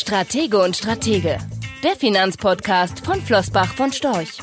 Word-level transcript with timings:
Stratege 0.00 0.58
und 0.58 0.74
Stratege, 0.74 1.36
der 1.84 1.90
Finanzpodcast 1.90 3.04
von 3.04 3.20
Flossbach 3.20 3.74
von 3.74 3.92
Storch. 3.92 4.38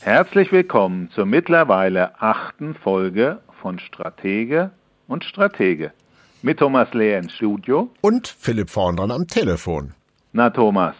Herzlich 0.00 0.50
willkommen 0.50 1.10
zur 1.14 1.26
mittlerweile 1.26 2.18
achten 2.18 2.74
Folge 2.74 3.40
von 3.60 3.78
Stratege 3.78 4.70
und 5.06 5.22
Stratege. 5.24 5.92
Mit 6.40 6.60
Thomas 6.60 6.94
Lehr 6.94 7.18
im 7.18 7.28
Studio. 7.28 7.90
Und 8.00 8.26
Philipp 8.26 8.70
Vorndran 8.70 9.10
am 9.10 9.26
Telefon. 9.26 9.92
Na 10.32 10.48
Thomas, 10.48 10.94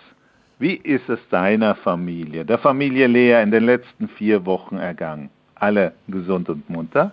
wie 0.58 0.74
ist 0.74 1.08
es 1.08 1.20
deiner 1.30 1.76
Familie, 1.76 2.44
der 2.44 2.58
Familie 2.58 3.06
Lehr 3.06 3.42
in 3.42 3.50
den 3.50 3.64
letzten 3.64 4.08
vier 4.08 4.44
Wochen 4.44 4.76
ergangen? 4.76 5.30
Alle 5.54 5.94
gesund 6.06 6.50
und 6.50 6.68
munter? 6.68 7.12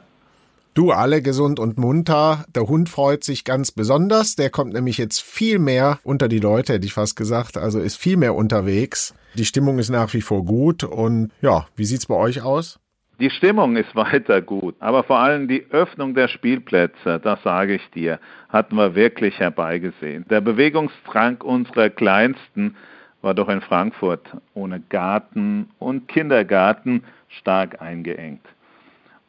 Du 0.77 0.91
alle 0.91 1.23
gesund 1.23 1.59
und 1.59 1.79
munter. 1.79 2.45
Der 2.55 2.67
Hund 2.67 2.87
freut 2.87 3.23
sich 3.23 3.45
ganz 3.45 3.71
besonders. 3.71 4.35
Der 4.35 4.51
kommt 4.51 4.73
nämlich 4.73 4.99
jetzt 4.99 5.23
viel 5.23 5.57
mehr 5.57 5.97
unter 6.03 6.27
die 6.27 6.37
Leute, 6.37 6.73
hätte 6.73 6.85
ich 6.85 6.93
fast 6.93 7.15
gesagt. 7.15 7.57
Also 7.57 7.79
ist 7.79 7.95
viel 7.95 8.15
mehr 8.15 8.35
unterwegs. 8.35 9.15
Die 9.33 9.45
Stimmung 9.45 9.79
ist 9.79 9.89
nach 9.89 10.13
wie 10.13 10.21
vor 10.21 10.45
gut. 10.45 10.83
Und 10.83 11.31
ja, 11.41 11.65
wie 11.75 11.85
sieht's 11.85 12.05
bei 12.05 12.13
euch 12.13 12.43
aus? 12.43 12.79
Die 13.19 13.31
Stimmung 13.31 13.75
ist 13.75 13.95
weiter 13.95 14.39
gut, 14.43 14.75
aber 14.77 15.01
vor 15.01 15.17
allem 15.17 15.47
die 15.47 15.65
Öffnung 15.71 16.13
der 16.13 16.27
Spielplätze, 16.27 17.19
das 17.23 17.41
sage 17.41 17.73
ich 17.73 17.89
dir, 17.95 18.19
hatten 18.49 18.75
wir 18.75 18.93
wirklich 18.93 19.39
herbeigesehen. 19.39 20.25
Der 20.29 20.41
Bewegungsdrang 20.41 21.41
unserer 21.41 21.89
Kleinsten 21.89 22.75
war 23.23 23.33
doch 23.33 23.49
in 23.49 23.61
Frankfurt 23.61 24.27
ohne 24.53 24.79
Garten 24.79 25.71
und 25.79 26.07
Kindergarten 26.07 27.01
stark 27.29 27.81
eingeengt. 27.81 28.45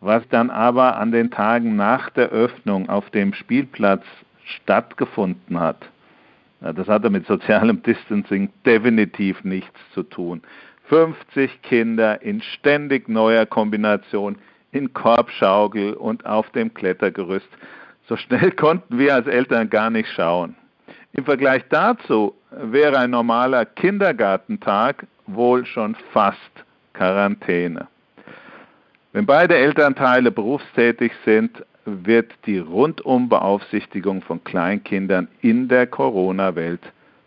Was 0.00 0.22
dann 0.28 0.50
aber 0.50 0.96
an 0.96 1.10
den 1.10 1.30
Tagen 1.30 1.76
nach 1.76 2.10
der 2.10 2.28
Öffnung 2.28 2.88
auf 2.88 3.10
dem 3.10 3.34
Spielplatz 3.34 4.04
stattgefunden 4.44 5.58
hat, 5.58 5.88
das 6.60 6.88
hatte 6.88 7.10
mit 7.10 7.26
sozialem 7.26 7.82
Distancing 7.82 8.50
definitiv 8.64 9.44
nichts 9.44 9.78
zu 9.94 10.02
tun. 10.02 10.42
50 10.88 11.62
Kinder 11.62 12.22
in 12.22 12.40
ständig 12.40 13.08
neuer 13.08 13.46
Kombination 13.46 14.36
in 14.72 14.92
Korbschaukel 14.92 15.94
und 15.94 16.26
auf 16.26 16.50
dem 16.50 16.72
Klettergerüst. 16.72 17.48
So 18.06 18.16
schnell 18.16 18.50
konnten 18.56 18.98
wir 18.98 19.14
als 19.14 19.26
Eltern 19.26 19.70
gar 19.70 19.90
nicht 19.90 20.10
schauen. 20.10 20.56
Im 21.12 21.24
Vergleich 21.24 21.64
dazu 21.70 22.34
wäre 22.50 22.98
ein 22.98 23.10
normaler 23.10 23.64
Kindergartentag 23.64 25.06
wohl 25.26 25.66
schon 25.66 25.94
fast 26.12 26.38
Quarantäne. 26.94 27.86
Wenn 29.12 29.26
beide 29.26 29.56
Elternteile 29.56 30.30
berufstätig 30.30 31.12
sind, 31.24 31.64
wird 31.84 32.32
die 32.44 32.58
Rundumbeaufsichtigung 32.58 34.20
von 34.22 34.44
Kleinkindern 34.44 35.28
in 35.40 35.68
der 35.68 35.86
Corona-Welt 35.86 36.82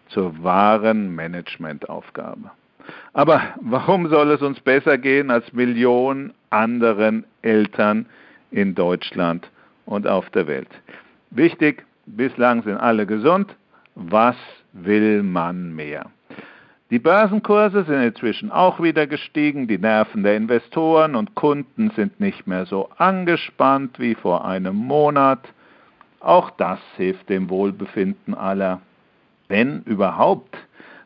zur 0.09 0.43
wahren 0.43 1.15
Managementaufgabe. 1.15 2.51
Aber 3.13 3.41
warum 3.61 4.07
soll 4.09 4.31
es 4.31 4.41
uns 4.41 4.59
besser 4.59 4.97
gehen 4.97 5.31
als 5.31 5.51
Millionen 5.53 6.33
anderen 6.49 7.25
Eltern 7.41 8.05
in 8.51 8.75
Deutschland 8.75 9.49
und 9.85 10.07
auf 10.07 10.29
der 10.29 10.47
Welt? 10.47 10.69
Wichtig, 11.31 11.83
bislang 12.05 12.63
sind 12.63 12.77
alle 12.77 13.05
gesund. 13.05 13.55
Was 13.95 14.35
will 14.73 15.23
man 15.23 15.73
mehr? 15.75 16.05
Die 16.91 16.99
Börsenkurse 16.99 17.85
sind 17.85 18.03
inzwischen 18.03 18.51
auch 18.51 18.81
wieder 18.81 19.07
gestiegen, 19.07 19.65
die 19.65 19.77
Nerven 19.77 20.23
der 20.23 20.35
Investoren 20.35 21.15
und 21.15 21.35
Kunden 21.35 21.89
sind 21.91 22.19
nicht 22.19 22.47
mehr 22.47 22.65
so 22.65 22.89
angespannt 22.97 23.97
wie 23.97 24.13
vor 24.13 24.43
einem 24.43 24.75
Monat. 24.75 25.39
Auch 26.19 26.49
das 26.49 26.79
hilft 26.97 27.29
dem 27.29 27.49
Wohlbefinden 27.49 28.33
aller. 28.33 28.81
Wenn 29.47 29.83
überhaupt, 29.83 30.57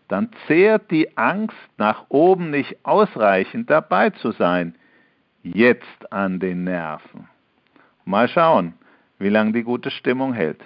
dann 0.08 0.30
zehrt 0.48 0.90
die 0.90 1.16
Angst, 1.20 1.56
nach 1.78 2.06
oben 2.10 2.50
nicht 2.50 2.78
ausreichend 2.84 3.70
dabei 3.70 4.10
zu 4.10 4.32
sein, 4.32 4.74
jetzt 5.44 6.12
an 6.12 6.40
den 6.40 6.64
Nerven. 6.64 7.30
Mal 8.06 8.28
schauen, 8.28 8.74
wie 9.20 9.30
lange 9.30 9.54
die 9.54 9.64
gute 9.64 9.92
Stimmung 9.92 10.34
hält. 10.34 10.64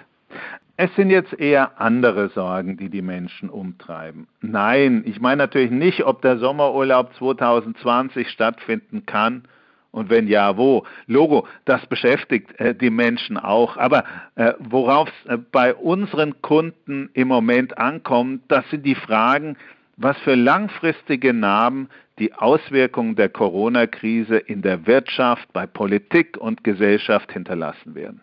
Es 0.82 0.94
sind 0.96 1.10
jetzt 1.10 1.38
eher 1.38 1.78
andere 1.78 2.30
Sorgen, 2.30 2.78
die 2.78 2.88
die 2.88 3.02
Menschen 3.02 3.50
umtreiben. 3.50 4.26
Nein, 4.40 5.02
ich 5.04 5.20
meine 5.20 5.36
natürlich 5.36 5.70
nicht, 5.70 6.06
ob 6.06 6.22
der 6.22 6.38
Sommerurlaub 6.38 7.12
2020 7.16 8.30
stattfinden 8.30 9.04
kann 9.04 9.42
und 9.90 10.08
wenn 10.08 10.26
ja, 10.26 10.56
wo. 10.56 10.86
Logo, 11.06 11.46
das 11.66 11.84
beschäftigt 11.84 12.58
äh, 12.58 12.74
die 12.74 12.88
Menschen 12.88 13.36
auch. 13.36 13.76
Aber 13.76 14.04
äh, 14.36 14.54
worauf 14.58 15.10
es 15.10 15.30
äh, 15.30 15.36
bei 15.52 15.74
unseren 15.74 16.40
Kunden 16.40 17.10
im 17.12 17.28
Moment 17.28 17.76
ankommt, 17.76 18.44
das 18.48 18.64
sind 18.70 18.86
die 18.86 18.94
Fragen, 18.94 19.58
was 19.98 20.16
für 20.20 20.34
langfristige 20.34 21.34
Narben 21.34 21.90
die 22.18 22.32
Auswirkungen 22.32 23.16
der 23.16 23.28
Corona-Krise 23.28 24.38
in 24.38 24.62
der 24.62 24.86
Wirtschaft, 24.86 25.52
bei 25.52 25.66
Politik 25.66 26.38
und 26.38 26.64
Gesellschaft 26.64 27.30
hinterlassen 27.32 27.94
werden. 27.94 28.22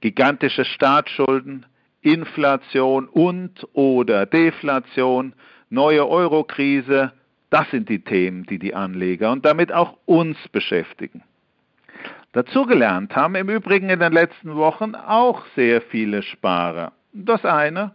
Gigantische 0.00 0.64
Staatsschulden, 0.64 1.66
Inflation 2.02 3.08
und 3.08 3.66
oder 3.72 4.26
Deflation, 4.26 5.34
neue 5.70 6.06
Eurokrise, 6.08 7.12
das 7.50 7.70
sind 7.70 7.88
die 7.88 8.02
Themen, 8.02 8.44
die 8.44 8.58
die 8.58 8.74
Anleger 8.74 9.30
und 9.32 9.44
damit 9.44 9.72
auch 9.72 9.96
uns 10.06 10.36
beschäftigen. 10.48 11.22
Dazugelernt 12.32 13.14
haben 13.14 13.34
im 13.34 13.50
Übrigen 13.50 13.90
in 13.90 14.00
den 14.00 14.12
letzten 14.12 14.56
Wochen 14.56 14.94
auch 14.94 15.44
sehr 15.54 15.82
viele 15.82 16.22
Sparer. 16.22 16.92
Das 17.12 17.44
eine 17.44 17.92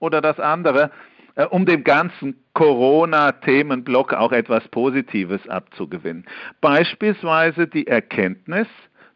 oder 0.00 0.20
das 0.20 0.40
andere, 0.40 0.90
äh, 1.36 1.44
um 1.44 1.66
dem 1.66 1.84
ganzen 1.84 2.42
Corona-Themenblock 2.54 4.12
auch 4.12 4.32
etwas 4.32 4.66
Positives 4.68 5.48
abzugewinnen. 5.48 6.26
Beispielsweise 6.60 7.68
die 7.68 7.86
Erkenntnis, 7.86 8.66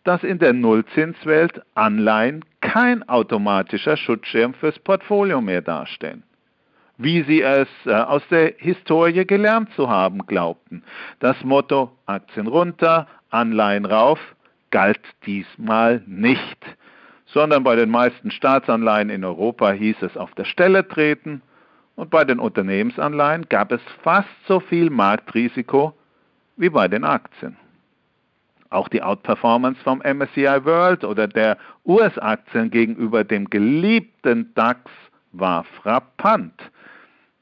dass 0.05 0.23
in 0.23 0.39
der 0.39 0.53
Nullzinswelt 0.53 1.63
Anleihen 1.75 2.45
kein 2.61 3.09
automatischer 3.09 3.97
Schutzschirm 3.97 4.55
fürs 4.55 4.79
Portfolio 4.79 5.41
mehr 5.41 5.63
darstellen. 5.63 6.23
Wie 6.97 7.23
sie 7.23 7.43
es 7.43 7.69
äh, 7.87 7.93
aus 7.93 8.23
der 8.31 8.55
Historie 8.59 9.27
gelernt 9.27 9.71
zu 9.75 9.89
haben 9.89 10.27
glaubten. 10.27 10.85
Das 11.19 11.43
Motto 11.43 11.91
Aktien 12.07 12.47
runter, 12.47 13.09
Anleihen 13.31 13.85
rauf 13.85 14.21
galt 14.71 15.01
diesmal 15.27 16.03
nicht, 16.07 16.59
sondern 17.27 17.65
bei 17.65 17.75
den 17.75 17.91
meisten 17.91 18.31
Staatsanleihen 18.31 19.11
in 19.11 19.25
Europa 19.25 19.73
hieß 19.73 20.03
es 20.03 20.17
auf 20.17 20.35
der 20.35 20.45
Stelle 20.45 20.87
treten 20.87 21.43
und 21.97 22.11
bei 22.11 22.25
den 22.25 22.39
Unternehmensanleihen 22.39 23.49
gab 23.49 23.73
es 23.73 23.81
fast 24.03 24.29
so 24.47 24.61
viel 24.61 24.91
Marktrisiko 24.91 25.95
wie 26.57 26.71
bei 26.71 26.89
den 26.89 27.05
Aktien. 27.05 27.57
Auch 28.71 28.89
die 28.89 29.03
Outperformance 29.03 29.81
vom 29.83 30.01
MSCI 30.01 30.65
World 30.65 31.05
oder 31.05 31.29
der 31.29 31.57
US-Aktien 31.85 32.71
gegenüber 32.71 33.25
dem 33.25 33.49
geliebten 33.51 34.53
DAX 34.55 34.91
war 35.33 35.65
frappant. 35.65 36.55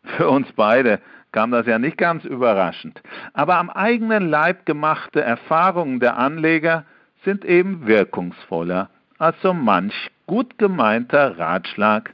Für 0.05 0.29
uns 0.29 0.53
beide 0.53 1.01
kam 1.33 1.51
das 1.51 1.67
ja 1.67 1.79
nicht 1.79 1.97
ganz 1.97 2.25
überraschend. 2.25 3.03
Aber 3.33 3.57
am 3.57 3.71
eigenen 3.71 4.29
Leib 4.29 4.67
gemachte 4.67 5.23
Erfahrungen 5.23 6.01
der 6.01 6.19
Anleger 6.19 6.85
sind 7.25 7.45
eben 7.45 7.87
wirkungsvoller 7.87 8.91
als 9.19 9.41
so 9.41 9.55
manch 9.55 10.11
gut 10.27 10.59
gemeinter 10.59 11.39
Ratschlag 11.39 12.13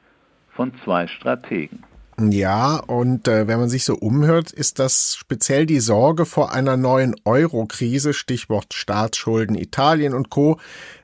von 0.51 0.73
zwei 0.85 1.07
Strategen. 1.07 1.88
Ja, 2.21 2.79
und 2.79 3.29
äh, 3.29 3.47
wenn 3.47 3.61
man 3.61 3.69
sich 3.69 3.85
so 3.85 3.95
umhört, 3.95 4.51
ist 4.51 4.81
das 4.81 5.15
speziell 5.15 5.67
die 5.67 5.79
Sorge 5.79 6.27
vor 6.27 6.53
einer 6.53 6.77
neuen 6.77 7.15
Euro-Krise, 7.25 8.13
Stichwort 8.13 8.75
Staatsschulden 8.75 9.55
Italien 9.55 10.15
und 10.15 10.29
Co., 10.29 10.59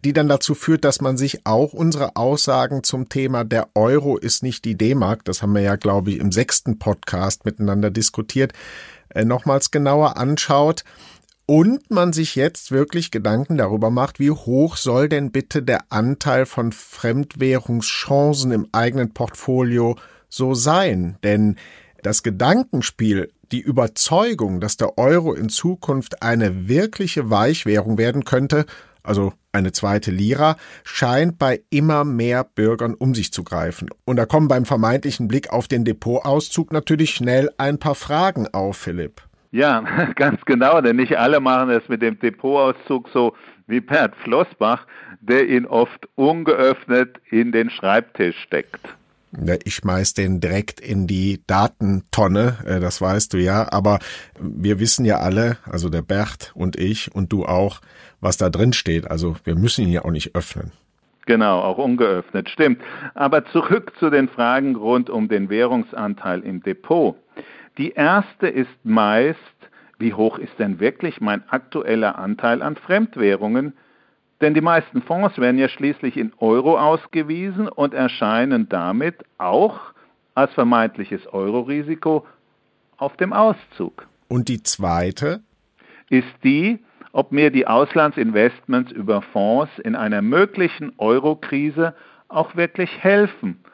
die 0.04 0.12
dann 0.12 0.26
dazu 0.26 0.56
führt, 0.56 0.84
dass 0.84 1.00
man 1.00 1.16
sich 1.16 1.47
auch 1.47 1.72
unsere 1.72 2.16
Aussagen 2.16 2.82
zum 2.82 3.08
Thema 3.08 3.44
der 3.44 3.68
Euro 3.77 4.16
ist 4.16 4.42
nicht 4.42 4.65
die 4.65 4.77
D-Mark, 4.77 5.24
das 5.24 5.41
haben 5.41 5.54
wir 5.54 5.62
ja, 5.62 5.77
glaube 5.77 6.10
ich, 6.10 6.18
im 6.18 6.33
sechsten 6.33 6.80
Podcast 6.80 7.44
miteinander 7.44 7.92
diskutiert, 7.92 8.53
äh, 9.10 9.24
nochmals 9.24 9.71
genauer 9.71 10.16
anschaut 10.16 10.83
und 11.47 11.92
man 11.92 12.12
sich 12.12 12.34
jetzt 12.34 12.72
wirklich 12.72 13.12
Gedanken 13.12 13.56
darüber 13.56 13.91
macht, 13.91 14.18
wie 14.18 14.33
hoch 14.33 14.77
soll 14.77 15.09
denn 15.09 15.30
bitte 15.30 15.62
der 15.62 15.84
Anteil 15.91 16.44
von 16.44 16.72
Fremdwährungschancen 16.72 18.50
im 18.50 18.66
eigenen 18.72 19.15
Portfolio 19.15 19.94
so 20.34 20.54
sein, 20.54 21.16
denn 21.22 21.57
das 22.03 22.22
Gedankenspiel, 22.22 23.33
die 23.51 23.60
Überzeugung, 23.60 24.60
dass 24.60 24.77
der 24.77 24.98
Euro 24.98 25.33
in 25.33 25.48
Zukunft 25.48 26.22
eine 26.22 26.69
wirkliche 26.69 27.31
Weichwährung 27.31 27.98
werden 27.98 28.25
könnte, 28.25 28.66
also 29.03 29.33
eine 29.53 29.72
zweite 29.72 30.10
Lira, 30.10 30.57
scheint 30.83 31.39
bei 31.39 31.63
immer 31.71 32.04
mehr 32.04 32.45
Bürgern 32.45 32.95
um 32.95 33.15
sich 33.15 33.33
zu 33.33 33.45
greifen. 33.45 33.91
Und 34.04 34.16
da 34.16 34.27
kommen 34.27 34.48
beim 34.48 34.65
vermeintlichen 34.65 35.28
Blick 35.28 35.51
auf 35.51 35.69
den 35.69 35.84
Depotauszug 35.84 36.72
natürlich 36.72 37.15
schnell 37.15 37.51
ein 37.59 37.78
paar 37.78 37.95
Fragen 37.95 38.48
auf, 38.53 38.77
Philipp. 38.77 39.22
Ja, 39.51 39.84
ganz 40.16 40.45
genau, 40.45 40.80
denn 40.80 40.97
nicht 40.97 41.16
alle 41.16 41.41
machen 41.41 41.71
es 41.71 41.89
mit 41.89 42.03
dem 42.03 42.19
Depotauszug 42.19 43.09
so 43.13 43.34
wie 43.66 43.80
Bert 43.80 44.15
Flossbach, 44.16 44.87
der 45.21 45.48
ihn 45.48 45.65
oft 45.65 46.09
ungeöffnet 46.16 47.19
in 47.30 47.53
den 47.53 47.71
Schreibtisch 47.71 48.37
steckt. 48.42 48.80
Ich 49.65 49.75
schmeiß 49.75 50.15
den 50.15 50.41
direkt 50.41 50.81
in 50.81 51.07
die 51.07 51.42
Datentonne, 51.47 52.59
äh, 52.65 52.81
das 52.81 53.01
weißt 53.01 53.33
du 53.33 53.39
ja. 53.39 53.72
Aber 53.72 53.98
wir 54.41 54.81
wissen 54.81 55.04
ja 55.04 55.19
alle, 55.19 55.59
also 55.65 55.89
der 55.89 56.03
Bert 56.03 56.53
und 56.54 56.77
ich 56.77 57.15
und 57.15 57.33
du 57.33 57.45
auch, 57.45 57.81
was 58.21 58.36
da 58.36 58.51
drin 58.51 58.72
steht. 58.72 59.10
Also 59.10 59.36
wir 59.45 59.57
müssen 59.57 59.84
ihn 59.84 59.92
ja 59.92 60.04
auch 60.04 60.10
nicht 60.10 60.34
öffnen. 60.34 60.72
Genau, 61.27 61.60
auch 61.60 61.78
ungeöffnet, 61.78 62.51
stimmt. 62.51 62.83
Aber 63.15 63.47
zurück 63.47 63.92
zu 63.98 64.10
den 64.10 64.28
Fragen 64.28 64.77
rund 64.77 65.09
um 65.09 65.28
den 65.28 65.48
Währungsanteil 65.48 66.41
im 66.41 66.63
Depot. 66.63 67.16
Die 67.78 67.92
erste 67.92 68.47
ist 68.47 68.69
meist, 68.84 69.39
wie 69.98 70.15
hoch 70.15 70.39
ist 70.39 70.59
denn 70.59 70.80
wirklich 70.80 71.21
mein 71.21 71.48
aktueller 71.48 72.19
Anteil 72.19 72.63
an 72.63 72.77
Fremdwährungen? 72.77 73.72
Denn 74.44 74.52
die 74.52 74.60
meisten 74.60 75.00
Fonds 75.00 75.38
werden 75.38 75.56
ja 75.56 75.70
schließlich 75.70 76.18
in 76.18 76.34
Euro 76.36 76.78
ausgewiesen 76.78 77.66
und 77.66 77.94
erscheinen 77.94 78.68
damit 78.68 79.24
auch 79.38 79.80
als 80.34 80.52
vermeintliches 80.52 81.26
Euro-Risiko 81.28 82.26
auf 82.98 83.16
dem 83.16 83.32
Auszug. 83.32 84.06
Und 84.28 84.50
die 84.50 84.62
zweite? 84.62 85.41
Ist 86.10 86.28
die, 86.42 86.78
ob 87.12 87.32
mir 87.32 87.50
die 87.50 87.66
Auslandsinvestments 87.66 88.92
über 88.92 89.22
Fonds 89.22 89.70
in 89.82 89.96
einer 89.96 90.20
möglichen 90.20 90.92
Euro-Krise 90.98 91.94
auch 92.28 92.54
wirklich 92.54 92.91
helfen 93.02 93.64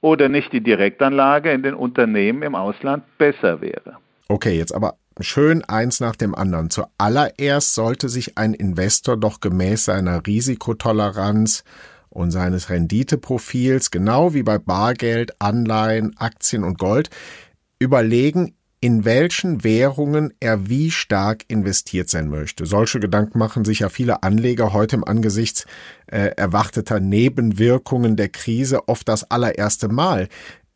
oder 0.00 0.28
nicht 0.28 0.52
die 0.52 0.62
Direktanlage 0.62 1.50
in 1.50 1.64
den 1.64 1.74
Unternehmen 1.74 2.44
im 2.44 2.54
Ausland 2.54 3.02
besser 3.18 3.60
wäre. 3.60 3.96
Okay, 4.28 4.56
jetzt 4.56 4.72
aber 4.72 4.94
schön 5.18 5.64
eins 5.64 6.00
nach 6.00 6.16
dem 6.16 6.34
anderen. 6.34 6.70
Zuallererst 6.70 7.74
sollte 7.74 8.08
sich 8.08 8.38
ein 8.38 8.54
Investor 8.54 9.16
doch 9.16 9.40
gemäß 9.40 9.86
seiner 9.86 10.26
Risikotoleranz 10.26 11.64
und 12.08 12.30
seines 12.30 12.70
Renditeprofils, 12.70 13.90
genau 13.90 14.34
wie 14.34 14.42
bei 14.42 14.58
Bargeld, 14.58 15.40
Anleihen, 15.40 16.16
Aktien 16.18 16.64
und 16.64 16.78
Gold, 16.78 17.10
überlegen, 17.78 18.54
in 18.80 19.04
welchen 19.04 19.62
Währungen 19.62 20.32
er 20.40 20.68
wie 20.68 20.90
stark 20.90 21.44
investiert 21.48 22.08
sein 22.08 22.28
möchte. 22.28 22.64
Solche 22.64 22.98
Gedanken 22.98 23.38
machen 23.38 23.64
sich 23.64 23.80
ja 23.80 23.90
viele 23.90 24.22
Anleger 24.22 24.72
heute 24.72 24.96
im 24.96 25.04
Angesichts 25.04 25.66
äh, 26.06 26.30
erwarteter 26.36 26.98
Nebenwirkungen 26.98 28.16
der 28.16 28.30
Krise 28.30 28.88
oft 28.88 29.06
das 29.08 29.30
allererste 29.30 29.88
Mal. 29.88 30.28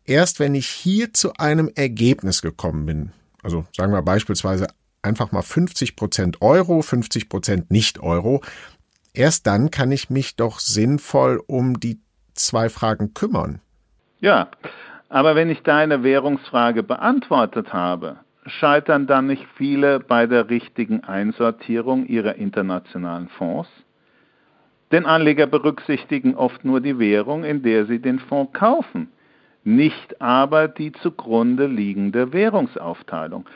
Erst 0.04 0.38
wenn 0.38 0.54
ich 0.54 0.68
hier 0.68 1.14
zu 1.14 1.32
einem 1.34 1.70
Ergebnis 1.74 2.42
gekommen 2.42 2.84
bin, 2.84 3.12
also 3.44 3.64
sagen 3.72 3.92
wir 3.92 4.02
beispielsweise 4.02 4.66
einfach 5.02 5.30
mal 5.30 5.42
50 5.42 5.96
Prozent 5.96 6.42
Euro, 6.42 6.82
50 6.82 7.28
Prozent 7.28 7.70
Nicht-Euro, 7.70 8.42
erst 9.12 9.46
dann 9.46 9.70
kann 9.70 9.92
ich 9.92 10.10
mich 10.10 10.36
doch 10.36 10.58
sinnvoll 10.58 11.42
um 11.46 11.78
die 11.78 12.00
zwei 12.32 12.68
Fragen 12.68 13.14
kümmern. 13.14 13.60
Ja, 14.18 14.48
aber 15.08 15.36
wenn 15.36 15.50
ich 15.50 15.62
deine 15.62 16.02
Währungsfrage 16.02 16.82
beantwortet 16.82 17.72
habe, 17.72 18.16
scheitern 18.46 19.06
dann 19.06 19.26
nicht 19.26 19.46
viele 19.56 20.00
bei 20.00 20.26
der 20.26 20.48
richtigen 20.48 21.04
Einsortierung 21.04 22.06
ihrer 22.06 22.34
internationalen 22.36 23.28
Fonds? 23.28 23.68
Denn 24.90 25.06
Anleger 25.06 25.46
berücksichtigen 25.46 26.34
oft 26.34 26.64
nur 26.64 26.80
die 26.80 26.98
Währung, 26.98 27.44
in 27.44 27.62
der 27.62 27.86
sie 27.86 27.98
den 27.98 28.18
Fonds 28.18 28.52
kaufen, 28.52 29.08
nicht 29.64 30.20
aber 30.20 30.68
die 30.68 30.92
zugrunde 30.92 31.66
liegende 31.66 32.32
Währungsaufteilung. 32.32 33.46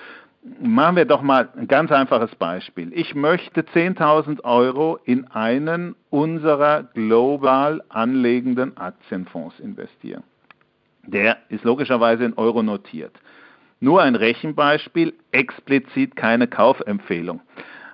Machen 0.61 0.97
wir 0.97 1.05
doch 1.05 1.21
mal 1.21 1.49
ein 1.57 1.69
ganz 1.69 1.93
einfaches 1.93 2.35
Beispiel. 2.37 2.93
Ich 2.95 3.15
möchte 3.15 3.63
10.000 3.63 4.45
Euro 4.45 4.99
in 5.05 5.27
einen 5.27 5.95
unserer 6.11 6.85
global 6.95 7.83
anlegenden 7.91 8.77
Aktienfonds 8.77 9.61
investieren. 9.61 10.23
Der 11.07 11.39
ist 11.49 11.65
logischerweise 11.65 12.25
in 12.25 12.35
Euro 12.35 12.63
notiert. 12.63 13.13
Nur 13.81 14.03
ein 14.03 14.15
Rechenbeispiel, 14.15 15.15
explizit 15.33 16.17
keine 16.17 16.49
Kaufempfehlung. 16.49 17.41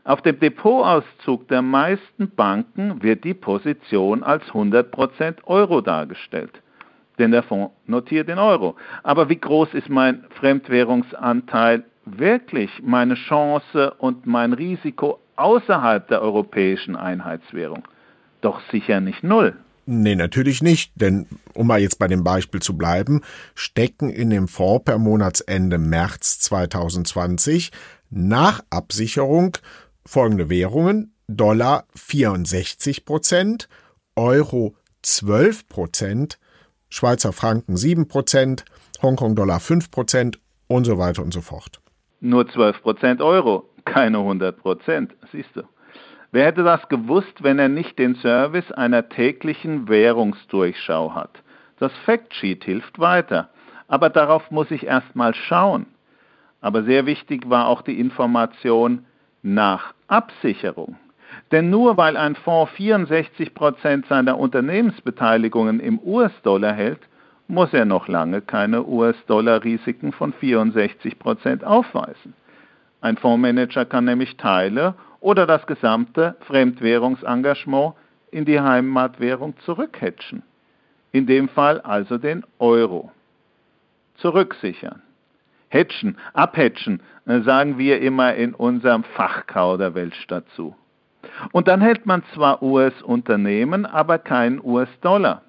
Auf 0.04 0.22
dem 0.22 0.38
Depotauszug 0.38 1.48
der 1.48 1.62
meisten 1.62 2.30
Banken 2.30 3.02
wird 3.02 3.24
die 3.24 3.34
Position 3.34 4.22
als 4.22 4.44
100% 4.44 5.44
Euro 5.44 5.80
dargestellt. 5.80 6.62
Denn 7.18 7.30
der 7.30 7.42
Fonds 7.42 7.74
notiert 7.86 8.28
in 8.28 8.38
Euro. 8.38 8.76
Aber 9.02 9.28
wie 9.28 9.38
groß 9.38 9.74
ist 9.74 9.88
mein 9.88 10.24
Fremdwährungsanteil 10.40 11.84
wirklich, 12.04 12.70
meine 12.82 13.14
Chance 13.14 13.94
und 13.98 14.26
mein 14.26 14.52
Risiko 14.52 15.20
außerhalb 15.36 16.08
der 16.08 16.22
europäischen 16.22 16.96
Einheitswährung? 16.96 17.84
Doch 18.40 18.60
sicher 18.70 19.00
nicht 19.00 19.22
null. 19.22 19.56
Nee, 19.86 20.14
natürlich 20.14 20.62
nicht, 20.62 20.92
denn 20.94 21.26
um 21.52 21.66
mal 21.66 21.80
jetzt 21.80 21.98
bei 21.98 22.08
dem 22.08 22.24
Beispiel 22.24 22.60
zu 22.60 22.76
bleiben, 22.76 23.20
stecken 23.54 24.08
in 24.08 24.30
dem 24.30 24.48
Fonds 24.48 24.84
per 24.84 24.98
Monatsende 24.98 25.76
März 25.78 26.40
2020 26.40 27.70
nach 28.08 28.62
Absicherung 28.70 29.58
folgende 30.06 30.48
Währungen 30.48 31.12
Dollar 31.28 31.86
64 31.94 33.04
Prozent, 33.04 33.68
Euro 34.16 34.76
12 35.02 35.68
Prozent, 35.68 36.38
Schweizer 36.94 37.32
Franken 37.32 37.76
7 37.76 38.06
Prozent, 38.06 38.64
Hongkong-Dollar 39.02 39.58
5 39.58 39.90
Prozent 39.90 40.38
und 40.68 40.84
so 40.84 40.96
weiter 40.96 41.24
und 41.24 41.34
so 41.34 41.40
fort. 41.40 41.80
Nur 42.20 42.46
12 42.46 42.82
Prozent 42.82 43.20
Euro, 43.20 43.68
keine 43.84 44.18
100 44.18 44.56
Prozent, 44.56 45.12
siehst 45.32 45.56
du. 45.56 45.62
Wer 46.30 46.46
hätte 46.46 46.62
das 46.62 46.88
gewusst, 46.88 47.42
wenn 47.42 47.58
er 47.58 47.68
nicht 47.68 47.98
den 47.98 48.14
Service 48.14 48.70
einer 48.70 49.08
täglichen 49.08 49.88
Währungsdurchschau 49.88 51.16
hat? 51.16 51.42
Das 51.80 51.90
Factsheet 52.04 52.62
hilft 52.62 53.00
weiter, 53.00 53.50
aber 53.88 54.08
darauf 54.08 54.52
muss 54.52 54.70
ich 54.70 54.86
erstmal 54.86 55.34
schauen. 55.34 55.86
Aber 56.60 56.84
sehr 56.84 57.06
wichtig 57.06 57.50
war 57.50 57.66
auch 57.66 57.82
die 57.82 57.98
Information 57.98 59.04
nach 59.42 59.94
Absicherung. 60.06 60.94
Denn 61.52 61.70
nur 61.70 61.96
weil 61.96 62.16
ein 62.16 62.36
Fonds 62.36 62.72
64 62.72 63.54
Prozent 63.54 64.06
seiner 64.06 64.38
Unternehmensbeteiligungen 64.38 65.80
im 65.80 65.98
US-Dollar 66.00 66.72
hält, 66.72 67.00
muss 67.46 67.72
er 67.72 67.84
noch 67.84 68.08
lange 68.08 68.40
keine 68.40 68.86
US-Dollar-Risiken 68.86 70.12
von 70.12 70.32
64 70.32 71.18
Prozent 71.18 71.64
aufweisen. 71.64 72.34
Ein 73.00 73.18
Fondsmanager 73.18 73.84
kann 73.84 74.06
nämlich 74.06 74.36
Teile 74.38 74.94
oder 75.20 75.46
das 75.46 75.66
gesamte 75.66 76.36
Fremdwährungsengagement 76.40 77.94
in 78.30 78.44
die 78.46 78.60
Heimatwährung 78.60 79.54
zurückhatchen. 79.60 80.42
In 81.12 81.26
dem 81.26 81.48
Fall 81.48 81.80
also 81.82 82.18
den 82.18 82.44
Euro. 82.58 83.12
Zurücksichern. 84.16 85.02
Hatchen, 85.70 86.16
abhatchen, 86.32 87.02
äh, 87.26 87.40
sagen 87.40 87.78
wir 87.78 88.00
immer 88.00 88.34
in 88.34 88.54
unserem 88.54 89.04
Fachkauderwelsch 89.04 90.26
dazu. 90.28 90.74
Und 91.52 91.68
dann 91.68 91.80
hält 91.80 92.06
man 92.06 92.22
zwar 92.34 92.62
US-Unternehmen, 92.62 93.86
aber 93.86 94.18
keinen 94.18 94.60
US-Dollar. 94.62 95.42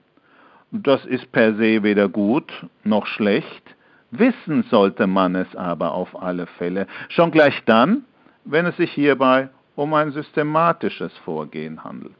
Das 0.71 1.05
ist 1.05 1.31
per 1.31 1.55
se 1.55 1.83
weder 1.83 2.09
gut 2.09 2.51
noch 2.83 3.05
schlecht. 3.05 3.75
Wissen 4.11 4.63
sollte 4.63 5.07
man 5.07 5.35
es 5.35 5.55
aber 5.55 5.93
auf 5.93 6.21
alle 6.21 6.47
Fälle. 6.47 6.87
Schon 7.09 7.31
gleich 7.31 7.63
dann, 7.65 8.03
wenn 8.43 8.65
es 8.65 8.77
sich 8.77 8.91
hierbei 8.91 9.49
um 9.75 9.93
ein 9.93 10.11
systematisches 10.11 11.11
Vorgehen 11.19 11.83
handelt. 11.83 12.15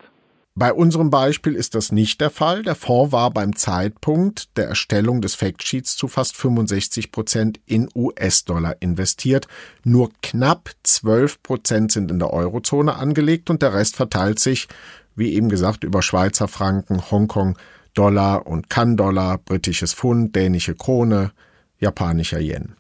Bei 0.58 0.72
unserem 0.72 1.10
Beispiel 1.10 1.54
ist 1.54 1.76
das 1.76 1.92
nicht 1.92 2.22
der 2.22 2.30
Fall. 2.30 2.64
Der 2.64 2.76
Fonds 2.76 3.12
war 3.12 3.30
beim 3.30 3.58
Zeitpunkt 3.58 4.56
der 4.56 4.70
Erstellung 4.70 5.20
des 5.20 5.36
Factsheets 5.36 5.98
zu 5.98 6.08
fast 6.08 6.38
65 6.38 7.12
Prozent 7.12 7.60
in 7.66 7.90
US-Dollar 7.94 8.78
investiert. 8.80 9.50
Nur 9.84 10.12
knapp 10.22 10.70
12 10.84 11.44
Prozent 11.44 11.92
sind 11.92 12.10
in 12.10 12.20
der 12.20 12.32
Eurozone 12.32 12.96
angelegt 12.96 13.50
und 13.50 13.62
der 13.62 13.74
Rest 13.74 13.98
verteilt 13.98 14.40
sich, 14.40 14.70
wie 15.18 15.34
eben 15.34 15.50
gesagt, 15.50 15.84
über 15.84 16.02
Schweizer 16.02 16.48
Franken, 16.48 17.12
Hongkong, 17.12 17.58
Dollar 17.94 18.48
und 18.48 18.70
Kann-Dollar, 18.70 19.40
britisches 19.40 19.94
Pfund, 19.94 20.38
dänische 20.38 20.76
Krone, 20.76 21.32
japanischer 21.80 22.40
Yen. 22.40 22.76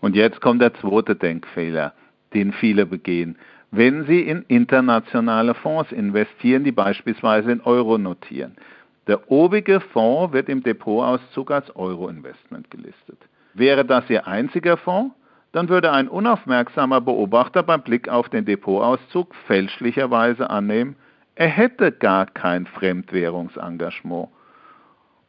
Und 0.00 0.16
jetzt 0.16 0.40
kommt 0.40 0.62
der 0.62 0.72
zweite 0.72 1.14
Denkfehler, 1.14 1.92
den 2.32 2.54
viele 2.54 2.86
begehen 2.86 3.36
wenn 3.70 4.04
Sie 4.04 4.20
in 4.20 4.44
internationale 4.48 5.54
Fonds 5.54 5.92
investieren, 5.92 6.64
die 6.64 6.72
beispielsweise 6.72 7.52
in 7.52 7.60
Euro 7.60 7.98
notieren. 7.98 8.56
Der 9.06 9.30
obige 9.30 9.80
Fonds 9.80 10.32
wird 10.32 10.48
im 10.48 10.62
Depotauszug 10.62 11.50
als 11.50 11.74
Euro-Investment 11.76 12.70
gelistet. 12.70 13.18
Wäre 13.54 13.84
das 13.84 14.08
Ihr 14.10 14.26
einziger 14.26 14.76
Fonds, 14.76 15.14
dann 15.52 15.68
würde 15.68 15.92
ein 15.92 16.08
unaufmerksamer 16.08 17.00
Beobachter 17.00 17.62
beim 17.62 17.82
Blick 17.82 18.08
auf 18.08 18.28
den 18.28 18.44
Depotauszug 18.44 19.34
fälschlicherweise 19.46 20.48
annehmen, 20.48 20.96
er 21.34 21.48
hätte 21.48 21.90
gar 21.90 22.26
kein 22.26 22.66
Fremdwährungsengagement 22.66 24.28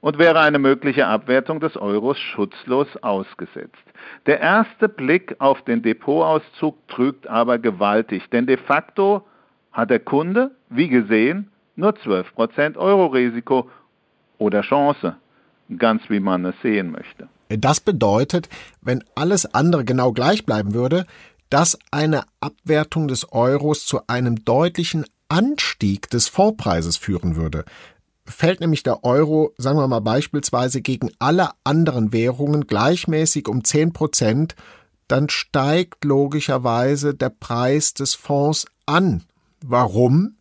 und 0.01 0.17
wäre 0.17 0.39
eine 0.39 0.59
mögliche 0.59 1.07
Abwertung 1.07 1.59
des 1.59 1.77
Euros 1.77 2.19
schutzlos 2.19 2.87
ausgesetzt. 3.01 3.83
Der 4.25 4.39
erste 4.39 4.89
Blick 4.89 5.35
auf 5.39 5.61
den 5.63 5.81
Depotauszug 5.81 6.75
trügt 6.87 7.27
aber 7.27 7.59
gewaltig, 7.59 8.29
denn 8.31 8.47
de 8.47 8.57
facto 8.57 9.25
hat 9.71 9.89
der 9.89 9.99
Kunde, 9.99 10.51
wie 10.69 10.89
gesehen, 10.89 11.51
nur 11.75 11.91
12% 11.91 12.77
Euro-Risiko 12.77 13.69
oder 14.37 14.61
Chance. 14.61 15.15
ganz 15.77 16.03
wie 16.09 16.19
man 16.19 16.45
es 16.45 16.55
sehen 16.61 16.91
möchte. 16.91 17.27
Das 17.49 17.79
bedeutet, 17.79 18.49
wenn 18.81 19.03
alles 19.15 19.45
andere 19.53 19.85
genau 19.85 20.11
gleich 20.11 20.45
bleiben 20.45 20.73
würde, 20.73 21.05
dass 21.49 21.77
eine 21.91 22.23
Abwertung 22.39 23.07
des 23.07 23.31
Euros 23.31 23.85
zu 23.85 24.01
einem 24.07 24.45
deutlichen 24.45 25.05
Anstieg 25.27 26.09
des 26.09 26.27
Fondspreises 26.27 26.97
führen 26.97 27.35
würde. 27.35 27.65
Fällt 28.31 28.61
nämlich 28.61 28.83
der 28.83 29.03
Euro, 29.03 29.53
sagen 29.57 29.77
wir 29.77 29.87
mal 29.87 29.99
beispielsweise, 29.99 30.81
gegen 30.81 31.11
alle 31.19 31.49
anderen 31.63 32.13
Währungen 32.13 32.65
gleichmäßig 32.65 33.47
um 33.47 33.63
10 33.63 33.93
Prozent, 33.93 34.55
dann 35.07 35.29
steigt 35.29 36.05
logischerweise 36.05 37.13
der 37.13 37.29
Preis 37.29 37.93
des 37.93 38.13
Fonds 38.13 38.65
an. 38.85 39.23
Warum? 39.63 40.37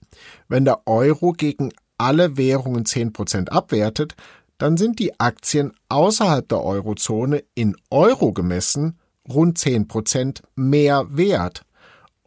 Wenn 0.49 0.65
der 0.65 0.87
Euro 0.87 1.33
gegen 1.33 1.73
alle 1.99 2.37
Währungen 2.37 2.87
10 2.87 3.13
Prozent 3.13 3.53
abwertet, 3.53 4.15
dann 4.59 4.77
sind 4.77 4.99
die 4.99 5.19
Aktien 5.19 5.73
außerhalb 5.89 6.49
der 6.49 6.63
Eurozone 6.63 7.43
in 7.55 7.77
Euro 7.91 8.33
gemessen 8.33 8.99
rund 9.29 9.59
10 9.59 9.89
Prozent 9.89 10.43
mehr 10.55 11.07
wert. 11.11 11.63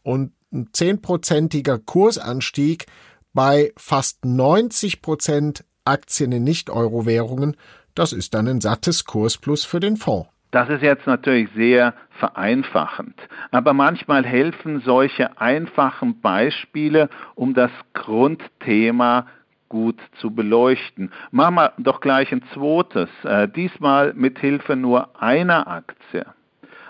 Und 0.02 0.34
ein 0.54 0.70
zehnprozentiger 0.72 1.80
Kursanstieg 1.80 2.86
bei 3.34 3.72
fast 3.78 4.26
90 4.26 5.02
Prozent 5.02 5.66
Aktien 5.86 6.32
in 6.32 6.44
Nicht-Euro-Währungen, 6.44 7.58
das 7.96 8.14
ist 8.14 8.34
dann 8.34 8.48
ein 8.48 8.62
sattes 8.62 9.06
Kursplus 9.06 9.66
für 9.66 9.80
den 9.80 9.98
Fonds. 9.98 10.30
Das 10.52 10.70
ist 10.70 10.84
jetzt 10.84 11.08
natürlich 11.08 11.50
sehr 11.56 11.96
vereinfachend, 12.20 13.16
aber 13.50 13.74
manchmal 13.74 14.24
helfen 14.24 14.82
solche 14.86 15.42
einfachen 15.42 16.22
Beispiele, 16.22 17.10
um 17.34 17.56
das 17.56 17.72
Grundthema 17.94 19.26
gut 19.68 20.00
zu 20.20 20.30
beleuchten. 20.30 21.12
Machen 21.32 21.56
wir 21.56 21.74
doch 21.80 22.02
gleich 22.02 22.32
ein 22.32 22.44
zweites, 22.54 23.10
äh, 23.24 23.48
diesmal 23.48 24.14
mit 24.14 24.38
Hilfe 24.38 24.76
nur 24.76 25.20
einer 25.20 25.68
Aktie. 25.68 26.24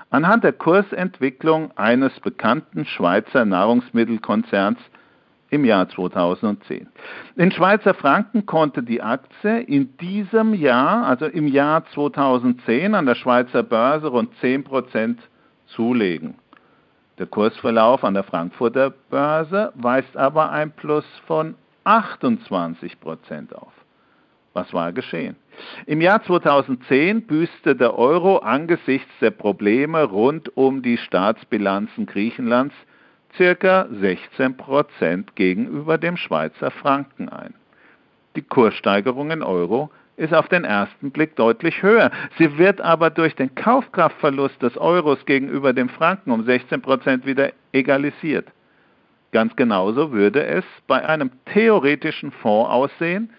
Anhand 0.10 0.44
der 0.44 0.52
Kursentwicklung 0.52 1.72
eines 1.78 2.20
bekannten 2.20 2.86
Schweizer 2.86 3.46
Nahrungsmittelkonzerns 3.46 4.78
im 5.54 5.66
Jahr 5.66 5.88
2010. 5.88 6.88
In 7.36 7.52
Schweizer 7.52 7.94
Franken 7.94 8.48
konnte 8.48 8.82
die 8.82 9.04
Aktie 9.04 9.60
in 9.62 9.96
diesem 9.98 10.56
Jahr, 10.56 11.06
also 11.06 11.28
im 11.28 11.48
Jahr 11.48 11.86
2010, 11.94 12.96
an 12.96 13.06
der 13.06 13.14
Schweizer 13.14 13.62
Börse 13.62 14.08
rund 14.08 14.34
10% 14.42 15.18
zulegen. 15.68 16.36
Der 17.20 17.28
Kursverlauf 17.28 18.04
an 18.04 18.16
der 18.16 18.24
Frankfurter 18.24 18.90
Börse 19.12 19.72
weist 19.76 20.18
aber 20.18 20.50
ein 20.50 20.72
Plus 20.72 21.06
von 21.28 21.54
28 21.84 23.00
Prozent 23.00 23.56
auf. 23.56 23.74
Was 24.54 24.74
war 24.74 24.92
geschehen? 24.92 25.36
Im 25.86 26.02
Jahr 26.02 26.24
2010 26.24 27.28
büßte 27.28 27.76
der 27.76 27.98
Euro 27.98 28.38
angesichts 28.40 29.12
der 29.22 29.32
Probleme 29.32 30.04
rund 30.04 30.58
um 30.58 30.82
die 30.82 30.98
Staatsbilanzen 30.98 32.08
Griechenlands 32.08 32.74
circa 33.38 33.88
16 33.92 34.58
Prozent 34.58 35.36
gegenüber 35.36 35.98
dem 35.98 36.18
Schweizer 36.18 36.72
Franken 36.72 37.30
ein. 37.30 37.54
Die 38.36 38.42
Kurssteigerung 38.42 39.32
in 39.32 39.44
Euro 39.44 39.92
ist 40.16 40.34
auf 40.34 40.48
den 40.48 40.64
ersten 40.64 41.12
Blick 41.12 41.36
deutlich 41.36 41.82
höher. 41.82 42.12
Sie 42.38 42.58
wird 42.58 42.82
aber 42.82 43.10
durch 43.10 43.36
den 43.36 43.54
Kaufkraftverlust 43.56 44.62
des 44.62 44.78
Euros 44.78 45.26
gegenüber 45.26 45.74
dem 45.74 45.90
Franken 45.90 46.32
um 46.32 46.44
16 46.44 46.82
Prozent 46.82 47.26
wieder 47.26 47.52
egalisiert. 47.72 48.48
Ganz 49.32 49.56
genauso 49.56 50.12
würde 50.12 50.46
es 50.46 50.66
bei 50.88 51.08
einem 51.08 51.32
theoretischen 51.46 52.32
Fonds 52.32 52.70
aussehen, 52.70 53.32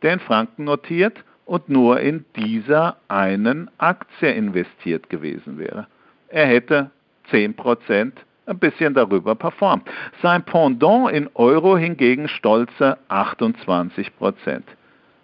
der 0.00 0.14
in 0.14 0.20
Franken 0.20 0.64
notiert 0.64 1.22
und 1.44 1.68
nur 1.68 2.00
in 2.00 2.24
dieser 2.36 2.96
einen 3.08 3.70
Aktie 3.76 4.32
investiert 4.32 5.10
gewesen 5.10 5.58
wäre. 5.58 5.86
Er 6.28 6.46
hätte 6.46 6.90
10 7.30 7.54
Prozent 7.54 8.24
ein 8.46 8.58
bisschen 8.58 8.94
darüber 8.94 9.34
performt. 9.34 9.88
Sein 10.22 10.44
Pendant 10.44 11.10
in 11.12 11.28
Euro 11.34 11.76
hingegen 11.76 12.28
stolze 12.28 12.98
28 13.08 14.16
Prozent. 14.16 14.64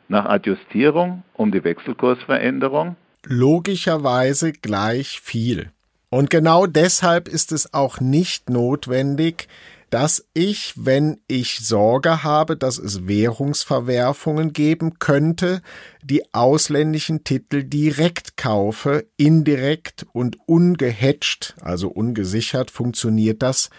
Nach 0.09 0.25
Adjustierung 0.25 1.23
um 1.35 1.53
die 1.53 1.65
Wechselkursveränderung? 1.65 2.97
Logischerweise 3.25 4.53
gleich 4.53 5.21
viel. 5.21 5.71
Und 6.11 6.31
genau 6.31 6.67
deshalb 6.67 7.29
ist 7.29 7.53
es 7.53 7.75
auch 7.75 8.01
nicht 8.01 8.49
notwendig, 8.49 9.49
dass 9.91 10.29
ich, 10.35 10.75
wenn 10.77 11.21
ich 11.29 11.61
Sorge 11.61 12.23
habe, 12.23 12.57
dass 12.57 12.79
es 12.79 13.07
Währungsverwerfungen 13.07 14.53
geben 14.53 14.99
könnte, 14.99 15.63
die 16.03 16.23
ausländischen 16.35 17.25
Titel 17.25 17.65
direkt 17.65 18.37
kaufe, 18.37 19.07
indirekt 19.17 20.07
und 20.13 20.37
ungehatcht, 20.47 21.55
also 21.63 21.89
ungesichert, 21.89 22.71
funktioniert 22.71 23.43
das 23.43 23.71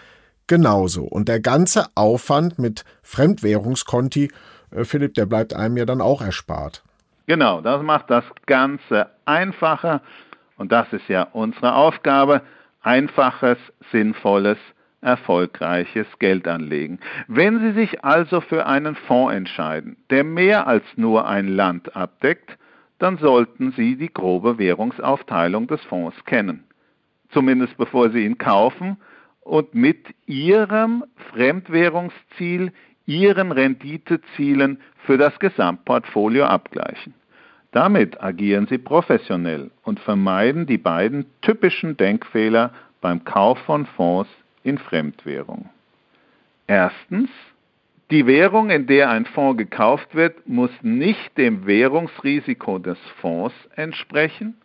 genauso. 0.46 1.04
Und 1.04 1.28
der 1.28 1.40
ganze 1.40 1.86
Aufwand 1.94 2.58
mit 2.58 2.84
Fremdwährungskonti, 3.02 4.30
äh, 4.72 4.84
Philipp, 4.84 5.14
der 5.14 5.26
bleibt 5.26 5.54
einem 5.54 5.76
ja 5.76 5.84
dann 5.84 6.00
auch 6.00 6.22
erspart. 6.22 6.82
Genau, 7.26 7.60
das 7.60 7.82
macht 7.82 8.10
das 8.10 8.24
Ganze 8.46 9.06
einfacher 9.24 10.02
und 10.56 10.72
das 10.72 10.92
ist 10.92 11.08
ja 11.08 11.28
unsere 11.32 11.74
Aufgabe. 11.74 12.42
Einfaches, 12.82 13.58
sinnvolles 13.92 14.58
erfolgreiches 15.00 16.06
Geld 16.18 16.46
anlegen. 16.46 16.98
Wenn 17.26 17.60
Sie 17.60 17.72
sich 17.72 18.04
also 18.04 18.40
für 18.40 18.66
einen 18.66 18.94
Fonds 18.94 19.34
entscheiden, 19.34 19.96
der 20.10 20.24
mehr 20.24 20.66
als 20.66 20.84
nur 20.96 21.26
ein 21.26 21.48
Land 21.48 21.96
abdeckt, 21.96 22.58
dann 22.98 23.16
sollten 23.18 23.72
Sie 23.72 23.96
die 23.96 24.12
grobe 24.12 24.58
Währungsaufteilung 24.58 25.66
des 25.66 25.82
Fonds 25.84 26.24
kennen. 26.26 26.64
Zumindest 27.30 27.76
bevor 27.76 28.10
Sie 28.10 28.24
ihn 28.24 28.38
kaufen 28.38 28.98
und 29.40 29.74
mit 29.74 30.06
Ihrem 30.26 31.04
Fremdwährungsziel, 31.32 32.72
Ihren 33.06 33.52
Renditezielen 33.52 34.80
für 35.06 35.16
das 35.16 35.38
Gesamtportfolio 35.38 36.44
abgleichen. 36.44 37.14
Damit 37.72 38.22
agieren 38.22 38.66
Sie 38.66 38.78
professionell 38.78 39.70
und 39.82 40.00
vermeiden 40.00 40.66
die 40.66 40.78
beiden 40.78 41.24
typischen 41.40 41.96
Denkfehler 41.96 42.72
beim 43.00 43.24
Kauf 43.24 43.58
von 43.60 43.86
Fonds 43.86 44.28
in 44.62 44.78
Fremdwährung. 44.78 45.68
Erstens, 46.66 47.30
die 48.10 48.26
Währung, 48.26 48.70
in 48.70 48.86
der 48.86 49.10
ein 49.10 49.24
Fonds 49.24 49.58
gekauft 49.58 50.14
wird, 50.14 50.48
muss 50.48 50.70
nicht 50.82 51.36
dem 51.38 51.66
Währungsrisiko 51.66 52.78
des 52.78 52.98
Fonds 53.20 53.54
entsprechen. 53.76 54.60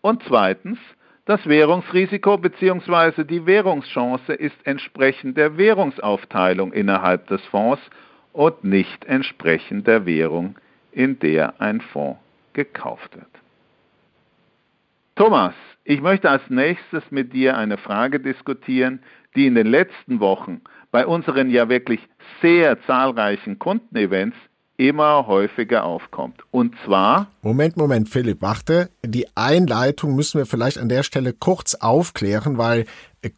Und 0.00 0.22
zweitens, 0.26 0.78
das 1.24 1.46
Währungsrisiko 1.46 2.38
bzw. 2.38 3.22
die 3.22 3.46
Währungschance 3.46 4.32
ist 4.32 4.56
entsprechend 4.64 5.36
der 5.36 5.56
Währungsaufteilung 5.56 6.72
innerhalb 6.72 7.28
des 7.28 7.40
Fonds 7.46 7.80
und 8.32 8.64
nicht 8.64 9.04
entsprechend 9.04 9.86
der 9.86 10.04
Währung, 10.04 10.56
in 10.90 11.20
der 11.20 11.60
ein 11.60 11.80
Fonds 11.80 12.18
gekauft 12.52 13.14
wird. 13.14 13.26
Thomas, 15.14 15.54
ich 15.84 16.00
möchte 16.00 16.30
als 16.30 16.48
nächstes 16.48 17.04
mit 17.10 17.32
dir 17.32 17.56
eine 17.56 17.76
Frage 17.76 18.18
diskutieren, 18.18 19.00
die 19.34 19.46
in 19.46 19.54
den 19.54 19.66
letzten 19.66 20.20
Wochen 20.20 20.60
bei 20.90 21.06
unseren 21.06 21.50
ja 21.50 21.68
wirklich 21.68 22.00
sehr 22.40 22.80
zahlreichen 22.86 23.58
Kundenevents 23.58 24.36
immer 24.76 25.26
häufiger 25.26 25.84
aufkommt. 25.84 26.42
Und 26.50 26.74
zwar. 26.84 27.30
Moment, 27.42 27.76
Moment, 27.76 28.08
Philipp, 28.08 28.42
warte. 28.42 28.90
Die 29.04 29.26
Einleitung 29.36 30.16
müssen 30.16 30.38
wir 30.38 30.46
vielleicht 30.46 30.78
an 30.78 30.88
der 30.88 31.02
Stelle 31.02 31.32
kurz 31.32 31.74
aufklären, 31.74 32.58
weil 32.58 32.86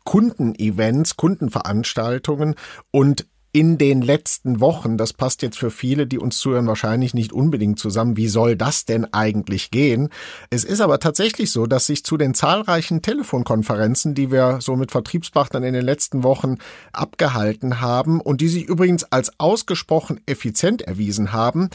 Kundenevents, 0.05 1.17
Kundenveranstaltungen 1.17 2.55
und 2.91 3.27
in 3.55 3.79
den 3.79 4.03
letzten 4.03 4.59
Wochen, 4.59 4.97
das 4.97 5.13
passt 5.13 5.41
jetzt 5.43 5.59
für 5.59 5.71
viele, 5.71 6.09
die 6.09 6.19
uns 6.19 6.39
zuhören, 6.39 6.67
wahrscheinlich 6.67 7.15
nicht 7.15 7.33
unbedingt 7.33 7.79
zusammen. 7.79 8.17
Wie 8.17 8.27
soll 8.27 8.57
das 8.57 8.85
denn 8.85 9.07
eigentlich 9.15 9.71
gehen? 9.71 10.09
Es 10.51 10.65
ist 10.65 10.81
aber 10.81 10.99
tatsächlich 10.99 11.53
so, 11.53 11.67
dass 11.67 11.87
sich 11.87 12.05
zu 12.05 12.17
den 12.17 12.35
zahlreichen 12.35 13.01
Telefonkonferenzen, 13.01 14.17
die 14.17 14.33
wir 14.33 14.59
so 14.61 14.75
mit 14.75 14.91
Vertriebspartnern 14.91 15.63
in 15.63 15.73
den 15.73 15.85
letzten 15.85 16.25
Wochen 16.25 16.57
abgehalten 16.93 17.81
haben 17.81 18.21
und 18.21 18.41
die 18.41 18.49
sich 18.49 18.65
übrigens 18.65 19.05
als 19.05 19.39
ausgesprochen 19.39 20.21
effizient 20.27 20.83
erwiesen 20.83 21.33
haben, 21.33 21.71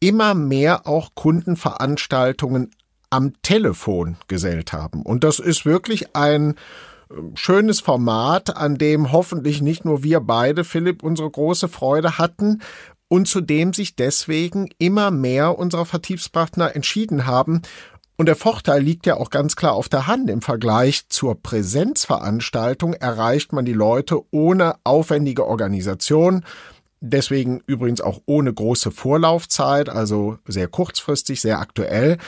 immer 0.00 0.34
mehr 0.34 0.86
auch 0.86 1.14
Kundenveranstaltungen 1.14 2.70
am 3.08 3.32
Telefon 3.40 4.18
gesellt 4.28 4.74
haben. 4.74 5.00
Und 5.00 5.24
das 5.24 5.38
ist 5.38 5.64
wirklich 5.64 6.14
ein 6.14 6.54
schönes 7.34 7.80
Format, 7.80 8.56
an 8.56 8.76
dem 8.76 9.12
hoffentlich 9.12 9.62
nicht 9.62 9.84
nur 9.84 10.02
wir 10.02 10.20
beide, 10.20 10.64
Philipp, 10.64 11.02
unsere 11.02 11.30
große 11.30 11.68
Freude 11.68 12.18
hatten 12.18 12.62
und 13.08 13.28
zu 13.28 13.40
dem 13.40 13.72
sich 13.72 13.96
deswegen 13.96 14.70
immer 14.78 15.10
mehr 15.10 15.58
unserer 15.58 15.84
Vertriebspartner 15.84 16.74
entschieden 16.74 17.26
haben. 17.26 17.62
Und 18.16 18.26
der 18.26 18.36
Vorteil 18.36 18.80
liegt 18.82 19.06
ja 19.06 19.16
auch 19.16 19.30
ganz 19.30 19.56
klar 19.56 19.72
auf 19.72 19.88
der 19.88 20.06
Hand. 20.06 20.30
Im 20.30 20.40
Vergleich 20.40 21.08
zur 21.08 21.40
Präsenzveranstaltung 21.40 22.94
erreicht 22.94 23.52
man 23.52 23.64
die 23.64 23.72
Leute 23.72 24.20
ohne 24.30 24.76
aufwendige 24.84 25.46
Organisation. 25.46 26.44
Deswegen 27.00 27.60
übrigens 27.66 28.00
auch 28.00 28.22
ohne 28.24 28.54
große 28.54 28.90
Vorlaufzeit, 28.90 29.88
also 29.88 30.38
sehr 30.46 30.68
kurzfristig, 30.68 31.40
sehr 31.40 31.58
aktuell. 31.58 32.18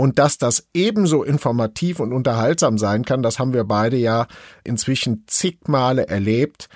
Und 0.00 0.18
dass 0.18 0.38
das 0.38 0.66
ebenso 0.72 1.22
informativ 1.24 2.00
und 2.00 2.14
unterhaltsam 2.14 2.78
sein 2.78 3.04
kann, 3.04 3.22
das 3.22 3.38
haben 3.38 3.52
wir 3.52 3.64
beide 3.64 3.98
ja 3.98 4.28
inzwischen 4.64 5.24
zig 5.26 5.58
Male 5.68 6.08
erlebt. 6.08 6.70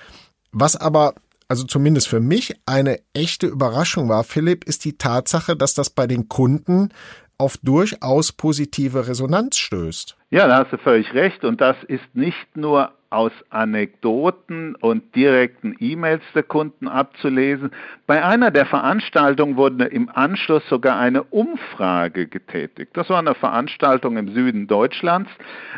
Was 0.52 0.76
aber, 0.76 1.14
also 1.49 1.64
zumindest 1.64 2.07
für 2.07 2.21
mich, 2.21 2.54
eine 2.66 3.00
echte 3.14 3.47
Überraschung 3.47 4.11
war, 4.11 4.25
Philipp, 4.25 4.64
ist 4.64 4.85
die 4.85 4.99
Tatsache, 4.99 5.57
dass 5.57 5.73
das 5.73 5.88
bei 5.88 6.07
den 6.07 6.28
Kunden 6.28 6.90
auf 7.38 7.57
durchaus 7.62 8.31
positive 8.31 9.09
Resonanz 9.09 9.57
stößt. 9.57 10.19
Ja, 10.28 10.47
da 10.47 10.59
hast 10.59 10.75
du 10.75 10.76
völlig 10.76 11.14
recht. 11.14 11.45
Und 11.45 11.62
das 11.62 11.76
ist 11.88 12.04
nicht 12.12 12.54
nur 12.54 12.93
aus 13.14 13.33
Anekdoten 13.50 14.75
und 14.75 15.14
direkten 15.14 15.76
E-Mails 15.78 16.23
der 16.35 16.42
Kunden 16.42 16.88
abzulesen. 16.88 17.71
Bei 18.06 18.25
einer 18.25 18.50
der 18.50 18.66
Veranstaltungen 18.66 19.56
wurde 19.56 19.85
im 19.85 20.11
Anschluss 20.12 20.68
sogar 20.68 20.99
eine 20.99 21.23
Umfrage 21.23 22.26
getätigt. 22.26 22.90
Das 22.94 23.09
war 23.09 23.21
eine 23.21 23.35
Veranstaltung 23.35 24.16
im 24.16 24.35
Süden 24.35 24.66
Deutschlands, 24.66 25.30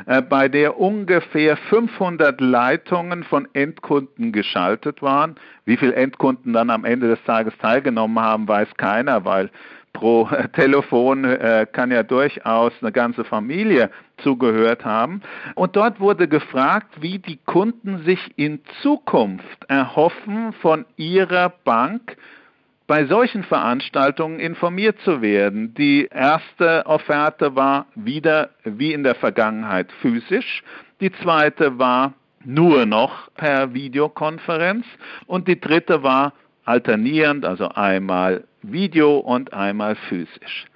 äh, 0.06 0.22
bei 0.22 0.48
der 0.48 0.80
ungefähr 0.80 1.56
500 1.56 2.40
Leitungen 2.40 3.22
von 3.22 3.46
Endkunden 3.52 4.32
geschaltet 4.32 5.02
waren. 5.02 5.36
Wie 5.66 5.76
viele 5.76 5.94
Endkunden 5.94 6.54
dann 6.54 6.70
am 6.70 6.84
Ende 6.84 7.08
des 7.08 7.22
Tages 7.24 7.52
teilgenommen 7.58 8.18
haben, 8.18 8.48
weiß 8.48 8.68
keiner, 8.76 9.24
weil 9.26 9.50
pro 9.96 10.28
Telefon 10.52 11.24
äh, 11.24 11.66
kann 11.70 11.90
ja 11.90 12.02
durchaus 12.02 12.72
eine 12.80 12.92
ganze 12.92 13.24
Familie 13.24 13.90
zugehört 14.18 14.84
haben. 14.84 15.22
Und 15.54 15.74
dort 15.74 16.00
wurde 16.00 16.28
gefragt, 16.28 17.00
wie 17.00 17.18
die 17.18 17.38
Kunden 17.44 18.04
sich 18.04 18.20
in 18.36 18.60
Zukunft 18.82 19.64
erhoffen, 19.68 20.52
von 20.60 20.84
ihrer 20.96 21.48
Bank 21.64 22.16
bei 22.86 23.06
solchen 23.06 23.42
Veranstaltungen 23.42 24.38
informiert 24.38 24.98
zu 25.00 25.20
werden. 25.20 25.74
Die 25.74 26.06
erste 26.06 26.86
Offerte 26.86 27.56
war 27.56 27.86
wieder 27.94 28.50
wie 28.64 28.92
in 28.92 29.02
der 29.02 29.16
Vergangenheit 29.16 29.90
physisch. 30.00 30.62
Die 31.00 31.10
zweite 31.10 31.78
war 31.78 32.12
nur 32.44 32.86
noch 32.86 33.30
per 33.34 33.74
Videokonferenz. 33.74 34.86
Und 35.26 35.48
die 35.48 35.60
dritte 35.60 36.02
war 36.02 36.32
alternierend, 36.66 37.46
also 37.46 37.68
einmal 37.68 38.44
Video 38.62 39.18
und 39.18 39.54
einmal 39.54 39.94
physisch. 39.94 40.66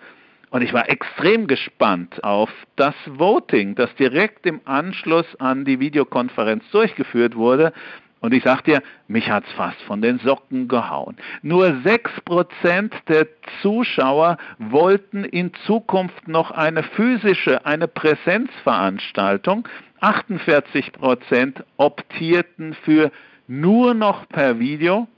Und 0.51 0.63
ich 0.63 0.73
war 0.73 0.89
extrem 0.89 1.47
gespannt 1.47 2.25
auf 2.25 2.51
das 2.77 2.95
Voting, 3.07 3.75
das 3.77 3.95
direkt 3.97 4.47
im 4.47 4.61
Anschluss 4.65 5.27
an 5.39 5.65
die 5.65 5.79
Videokonferenz 5.79 6.65
durchgeführt 6.71 7.37
wurde. 7.37 7.73
Und 8.21 8.35
ich 8.35 8.43
sag 8.43 8.63
dir, 8.65 8.83
mich 9.09 9.31
hat's 9.31 9.51
fast 9.53 9.81
von 9.83 10.03
den 10.03 10.19
Socken 10.19 10.69
gehauen. 10.69 11.17
Nur 11.43 11.81
sechs 11.83 12.11
Prozent 12.23 12.95
der 13.09 13.29
Zuschauer 13.63 14.37
wollten 14.59 15.25
in 15.25 15.53
Zukunft 15.67 16.29
noch 16.29 16.51
eine 16.51 16.83
physische, 16.83 17.65
eine 17.65 17.89
Präsenzveranstaltung. 17.89 19.67
48 20.01 20.93
Prozent 20.93 21.65
optierten 21.77 22.75
für 22.85 23.11
nur 23.47 23.95
noch 23.95 24.29
per 24.29 24.59
Video 24.59 25.09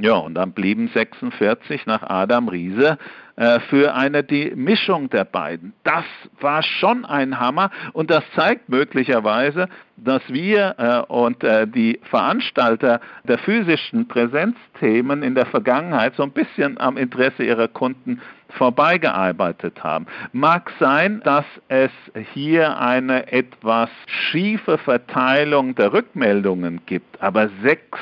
ja, 0.00 0.14
und 0.14 0.34
dann 0.34 0.52
blieben 0.52 0.88
46 0.94 1.86
nach 1.86 2.02
Adam 2.04 2.48
Riese 2.48 2.98
äh, 3.34 3.58
für 3.68 3.94
eine 3.94 4.22
die 4.22 4.52
Mischung 4.54 5.10
der 5.10 5.24
beiden. 5.24 5.72
Das 5.82 6.04
war 6.40 6.62
schon 6.62 7.04
ein 7.04 7.40
Hammer 7.40 7.70
und 7.92 8.08
das 8.08 8.22
zeigt 8.36 8.68
möglicherweise, 8.68 9.68
dass 9.96 10.22
wir 10.28 10.76
äh, 10.78 11.12
und 11.12 11.42
äh, 11.42 11.66
die 11.66 11.98
Veranstalter 12.04 13.00
der 13.24 13.38
physischen 13.38 14.06
Präsenzthemen 14.06 15.24
in 15.24 15.34
der 15.34 15.46
Vergangenheit 15.46 16.14
so 16.14 16.22
ein 16.22 16.30
bisschen 16.30 16.78
am 16.78 16.96
Interesse 16.96 17.42
ihrer 17.42 17.66
Kunden 17.66 18.20
vorbeigearbeitet 18.50 19.82
haben. 19.82 20.06
Mag 20.32 20.72
sein, 20.78 21.20
dass 21.24 21.44
es 21.68 21.90
hier 22.32 22.78
eine 22.78 23.30
etwas 23.32 23.90
schiefe 24.06 24.78
Verteilung 24.78 25.74
der 25.74 25.92
Rückmeldungen 25.92 26.80
gibt, 26.86 27.20
aber 27.20 27.50
6 27.62 27.98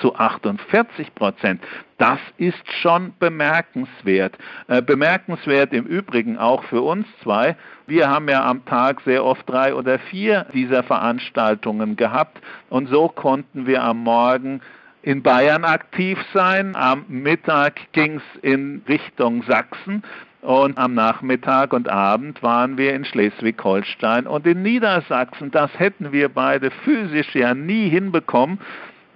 zu 0.00 0.14
48 0.14 1.14
Prozent, 1.14 1.62
das 1.98 2.18
ist 2.36 2.70
schon 2.80 3.12
bemerkenswert. 3.18 4.36
Äh, 4.68 4.82
bemerkenswert 4.82 5.72
im 5.72 5.84
Übrigen 5.84 6.38
auch 6.38 6.64
für 6.64 6.82
uns 6.82 7.06
zwei. 7.22 7.56
Wir 7.86 8.08
haben 8.08 8.28
ja 8.28 8.44
am 8.44 8.64
Tag 8.64 9.00
sehr 9.02 9.24
oft 9.24 9.48
drei 9.48 9.74
oder 9.74 9.98
vier 9.98 10.46
dieser 10.52 10.82
Veranstaltungen 10.82 11.96
gehabt 11.96 12.38
und 12.70 12.88
so 12.88 13.08
konnten 13.08 13.66
wir 13.66 13.82
am 13.82 13.98
Morgen 13.98 14.60
in 15.02 15.22
Bayern 15.22 15.64
aktiv 15.64 16.18
sein. 16.34 16.76
Am 16.76 17.04
Mittag 17.08 17.92
ging 17.92 18.16
es 18.16 18.42
in 18.42 18.82
Richtung 18.88 19.42
Sachsen 19.44 20.02
und 20.40 20.78
am 20.78 20.94
Nachmittag 20.94 21.72
und 21.72 21.88
Abend 21.88 22.42
waren 22.42 22.78
wir 22.78 22.94
in 22.94 23.04
Schleswig-Holstein 23.04 24.26
und 24.26 24.46
in 24.46 24.62
Niedersachsen. 24.62 25.50
Das 25.50 25.70
hätten 25.78 26.12
wir 26.12 26.28
beide 26.28 26.70
physisch 26.70 27.34
ja 27.34 27.54
nie 27.54 27.88
hinbekommen. 27.88 28.58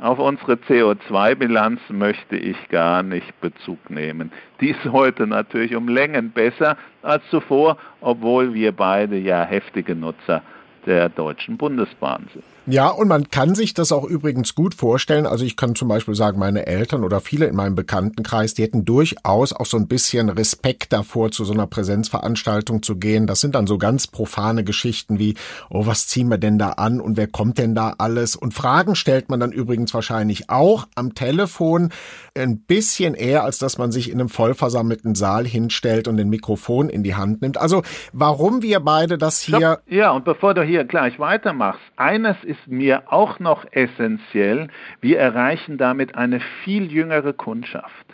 Auf 0.03 0.19
unsere 0.19 0.55
CO2-Bilanz 0.55 1.81
möchte 1.89 2.35
ich 2.35 2.57
gar 2.71 3.05
nicht 3.05 3.41
Bezug 3.41 3.89
nehmen. 3.89 4.33
Die 4.61 4.71
ist 4.71 4.85
heute 4.87 5.29
natürlich 5.29 5.77
um 5.77 5.87
Längen 5.87 6.33
besser 6.33 6.77
als 7.03 7.23
zuvor, 7.31 7.77
obwohl 8.01 8.53
wir 8.53 8.73
beide 8.73 9.17
ja 9.17 9.45
heftige 9.45 9.95
Nutzer 9.95 10.43
der 10.87 11.09
Deutschen 11.09 11.57
Bundesbahn 11.57 12.29
sind. 12.33 12.45
Ja, 12.67 12.91
und 12.91 13.09
man 13.09 13.29
kann 13.29 13.57
sich 13.57 13.75
das 13.75 13.91
auch 13.91 14.05
übrigens 14.05 14.55
gut 14.55 14.75
vorstellen. 14.75 15.27
Also 15.27 15.45
ich 15.45 15.57
kann 15.57 15.75
zum 15.75 15.89
Beispiel 15.89 16.15
sagen, 16.15 16.39
meine 16.39 16.65
Eltern 16.67 17.03
oder 17.03 17.21
viele 17.21 17.47
in 17.47 17.57
meinem 17.57 17.75
Bekanntenkreis, 17.75 18.55
die 18.55 18.63
hätten 18.63 18.85
durchaus 18.85 19.53
auch 19.53 19.67
so 19.67 19.77
ein 19.77 19.89
bisschen 19.89 20.29
Respekt 20.29 20.93
davor, 20.93 21.33
zu 21.33 21.45
so 21.45 21.55
einer 21.55 21.67
Präsenzveranstaltung 21.67 22.85
zu 22.85 22.97
gehen. 22.97 23.27
Das 23.27 23.41
sind 23.41 23.57
dann 23.57 23.67
so 23.67 23.79
ganz 23.79 24.07
profane 24.07 24.63
Geschichten 24.63 25.19
wie, 25.19 25.35
oh, 25.71 25.87
was 25.87 26.07
ziehen 26.07 26.29
wir 26.29 26.39
denn 26.39 26.57
da 26.57 26.71
an 26.71 27.01
und 27.01 27.17
wer 27.17 27.27
kommt 27.27 27.59
denn 27.59 27.75
da 27.75 27.95
alles? 27.99 28.37
Und 28.37 28.55
Fragen 28.55 28.95
stellt 28.95 29.29
man 29.29 29.41
dann 29.41 29.51
übrigens 29.51 29.93
wahrscheinlich 29.93 30.49
auch 30.49 30.87
am 30.95 31.15
Telefon 31.15 31.91
ein 32.37 32.61
bisschen 32.61 33.15
eher, 33.15 33.45
als 33.45 33.59
dass 33.59 33.79
man 33.79 33.93
sich 33.93 34.11
in 34.11 34.21
einem 34.21 34.29
vollversammelten 34.29 35.15
Saal 35.15 35.47
hinstellt 35.47 36.09
und 36.09 36.17
den 36.17 36.29
Mikrofon 36.29 36.89
in 36.89 37.03
die 37.03 37.15
Hand 37.15 37.43
nimmt. 37.43 37.59
Also 37.59 37.83
warum 38.13 38.63
wir 38.63 38.81
beide 38.81 39.19
das 39.19 39.41
hier... 39.41 39.81
Ja, 39.87 40.11
und 40.13 40.25
bevor 40.25 40.55
du 40.55 40.63
hier 40.63 40.85
gleich 40.85 41.19
weitermachst, 41.19 41.83
eines 41.97 42.37
ist 42.45 42.67
mir 42.67 43.13
auch 43.13 43.39
noch 43.39 43.65
essentiell, 43.71 44.69
wir 45.01 45.19
erreichen 45.19 45.79
damit 45.79 46.15
eine 46.15 46.41
viel 46.65 46.91
jüngere 46.91 47.33
Kundschaft. 47.33 48.12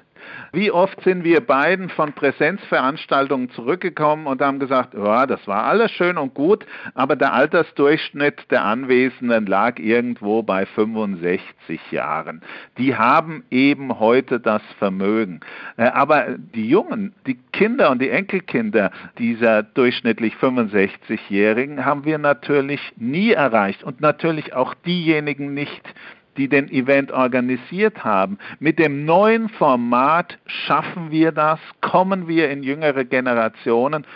Wie 0.59 0.73
oft 0.73 1.01
sind 1.05 1.23
wir 1.23 1.41
beiden 1.41 1.89
von 1.89 2.15
Präsenzveranstaltungen 2.15 3.49
zurückgekommen 3.51 4.27
und 4.27 4.43
haben 4.43 4.59
gesagt, 4.59 4.93
ja, 4.93 5.25
das 5.25 5.47
war 5.47 5.67
alles 5.67 5.93
schön 5.93 6.19
und 6.19 6.35
gut, 6.35 6.67
aber 6.95 7.15
der 7.15 7.33
Altersdurchschnitt 7.33 8.51
der 8.51 8.65
Anwesenden 8.65 9.47
lag 9.47 9.79
irgendwo 9.79 10.43
bei 10.43 10.67
65 10.67 11.93
Jahren. 11.93 12.43
Die 12.77 12.97
haben 12.97 13.45
eben 13.53 14.01
heute 14.01 14.41
das 14.41 14.63
Vermögen. 14.81 15.39
Äh, 15.77 15.85
aber 15.85 16.35
die 16.37 16.69
Jungen, 16.69 17.15
die 17.29 17.39
Kinder 17.53 17.93
und 17.93 18.03
die 18.03 18.11
Enkelkinder 18.11 18.91
dieser 19.17 19.63
durchschnittlich 19.63 20.35
65-Jährigen 20.41 21.85
haben 21.85 22.05
wir 22.05 22.19
natürlich 22.19 22.81
nie 22.97 23.31
erreicht 23.31 23.85
und 23.85 24.01
natürlich 24.01 24.55
auch 24.55 24.75
diejenigen 24.75 25.55
nicht, 25.55 25.95
die 26.39 26.49
den 26.49 26.71
Event 26.71 27.13
organisiert 27.13 28.05
haben. 28.05 28.39
Mit 28.61 28.79
dem 28.79 29.05
neuen 29.05 29.49
Format 29.49 30.39
schaffen 30.47 31.11
wir 31.11 31.33
das, 31.33 31.59
kommen 31.81 32.29
wir 32.29 32.49
in 32.51 32.63
jüngere 32.63 33.05
Generationen 33.05 34.07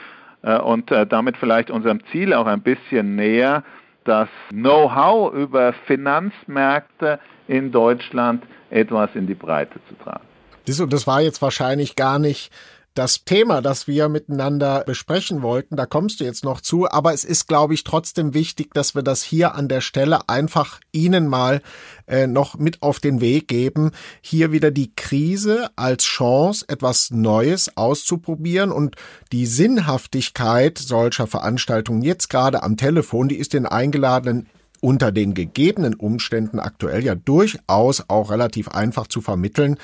äh, 0.42 0.56
und 0.58 0.90
äh, 0.90 1.06
damit 1.06 1.36
vielleicht 1.36 1.70
unserem 1.70 2.00
Ziel 2.10 2.32
auch 2.32 2.46
ein 2.46 2.62
bisschen 2.62 3.16
näher, 3.16 3.64
das 4.04 4.28
Know-how 4.50 5.32
über 5.32 5.72
Finanzmärkte 5.86 7.20
in 7.48 7.70
Deutschland 7.70 8.42
etwas 8.70 9.10
in 9.14 9.26
die 9.26 9.34
Breite 9.34 9.78
zu 9.88 9.94
tragen. 10.02 10.24
Das 10.64 11.06
war 11.06 11.20
jetzt 11.20 11.42
wahrscheinlich 11.42 11.96
gar 11.96 12.18
nicht 12.18 12.52
das 12.94 13.24
Thema, 13.24 13.62
das 13.62 13.86
wir 13.86 14.08
miteinander 14.08 14.84
besprechen 14.84 15.42
wollten, 15.42 15.76
da 15.76 15.86
kommst 15.86 16.20
du 16.20 16.24
jetzt 16.24 16.44
noch 16.44 16.60
zu, 16.60 16.90
aber 16.90 17.14
es 17.14 17.24
ist, 17.24 17.48
glaube 17.48 17.74
ich, 17.74 17.84
trotzdem 17.84 18.34
wichtig, 18.34 18.74
dass 18.74 18.94
wir 18.94 19.02
das 19.02 19.22
hier 19.22 19.54
an 19.54 19.68
der 19.68 19.80
Stelle 19.80 20.28
einfach 20.28 20.80
Ihnen 20.92 21.26
mal 21.26 21.62
äh, 22.06 22.26
noch 22.26 22.58
mit 22.58 22.82
auf 22.82 23.00
den 23.00 23.20
Weg 23.20 23.48
geben, 23.48 23.92
hier 24.20 24.52
wieder 24.52 24.70
die 24.70 24.94
Krise 24.94 25.70
als 25.76 26.04
Chance, 26.04 26.66
etwas 26.68 27.10
Neues 27.10 27.76
auszuprobieren. 27.76 28.70
Und 28.70 28.96
die 29.32 29.46
Sinnhaftigkeit 29.46 30.78
solcher 30.78 31.26
Veranstaltungen 31.26 32.02
jetzt 32.02 32.28
gerade 32.28 32.62
am 32.62 32.76
Telefon, 32.76 33.28
die 33.28 33.36
ist 33.36 33.54
den 33.54 33.66
Eingeladenen 33.66 34.48
unter 34.80 35.12
den 35.12 35.32
gegebenen 35.32 35.94
Umständen 35.94 36.58
aktuell 36.58 37.04
ja 37.04 37.14
durchaus 37.14 38.02
auch 38.08 38.30
relativ 38.30 38.68
einfach 38.68 39.06
zu 39.06 39.20
vermitteln. 39.20 39.78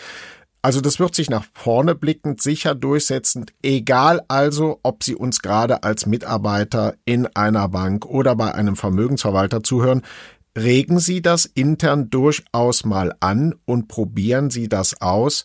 Also 0.61 0.81
das 0.81 0.99
wird 0.99 1.15
sich 1.15 1.31
nach 1.31 1.45
vorne 1.55 1.95
blickend 1.95 2.43
sicher 2.43 2.75
durchsetzen, 2.75 3.47
egal 3.63 4.23
also, 4.27 4.81
ob 4.83 5.05
Sie 5.05 5.15
uns 5.15 5.41
gerade 5.41 5.85
als 5.85 6.07
Mitarbeiter 6.07 6.95
in 7.05 7.27
einer 7.37 7.69
Bank 7.69 8.05
oder 8.07 8.35
bei 8.35 8.55
einem 8.55 8.77
Vermögensverwalter 8.77 9.63
zuhören. 9.63 10.03
regen 10.57 10.99
Sie 10.99 11.23
das 11.23 11.45
intern 11.47 12.11
durchaus 12.11 12.85
mal 12.85 13.15
an 13.21 13.55
und 13.65 13.87
probieren 13.87 14.51
Sie 14.51 14.69
das 14.69 15.01
aus. 15.01 15.45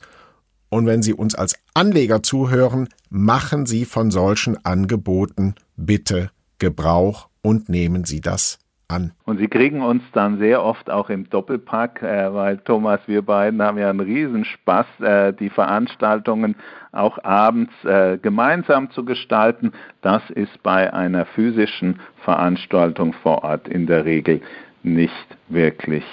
Und 0.69 0.87
wenn 0.87 1.03
Sie 1.03 1.13
uns 1.13 1.35
als 1.35 1.55
Anleger 1.75 2.23
zuhören, 2.23 2.89
machen 3.09 3.67
Sie 3.67 3.85
von 3.85 4.09
solchen 4.09 4.65
Angeboten 4.65 5.53
bitte 5.75 6.31
Gebrauch 6.57 7.29
und 7.43 7.69
nehmen 7.69 8.05
Sie 8.05 8.21
das 8.21 8.57
an. 8.87 9.11
Und 9.25 9.37
Sie 9.37 9.47
kriegen 9.47 9.81
uns 9.81 10.03
dann 10.13 10.37
sehr 10.37 10.63
oft 10.63 10.89
auch 10.89 11.09
im 11.09 11.29
Doppelpack, 11.29 12.03
äh, 12.03 12.33
weil 12.33 12.57
Thomas, 12.57 12.99
wir 13.07 13.21
beiden 13.21 13.61
haben 13.61 13.77
ja 13.77 13.89
einen 13.89 13.99
Riesenspaß, 13.99 14.85
äh, 15.01 15.33
die 15.33 15.49
Veranstaltungen 15.49 16.55
auch 16.91 17.23
abends 17.23 17.73
äh, 17.85 18.17
gemeinsam 18.17 18.91
zu 18.91 19.05
gestalten. 19.05 19.71
Das 20.01 20.21
ist 20.29 20.61
bei 20.63 20.93
einer 20.93 21.25
physischen 21.25 21.99
Veranstaltung 22.23 23.13
vor 23.13 23.43
Ort 23.43 23.67
in 23.67 23.87
der 23.87 24.05
Regel 24.05 24.41
nicht 24.83 25.37
wirklich 25.49 26.03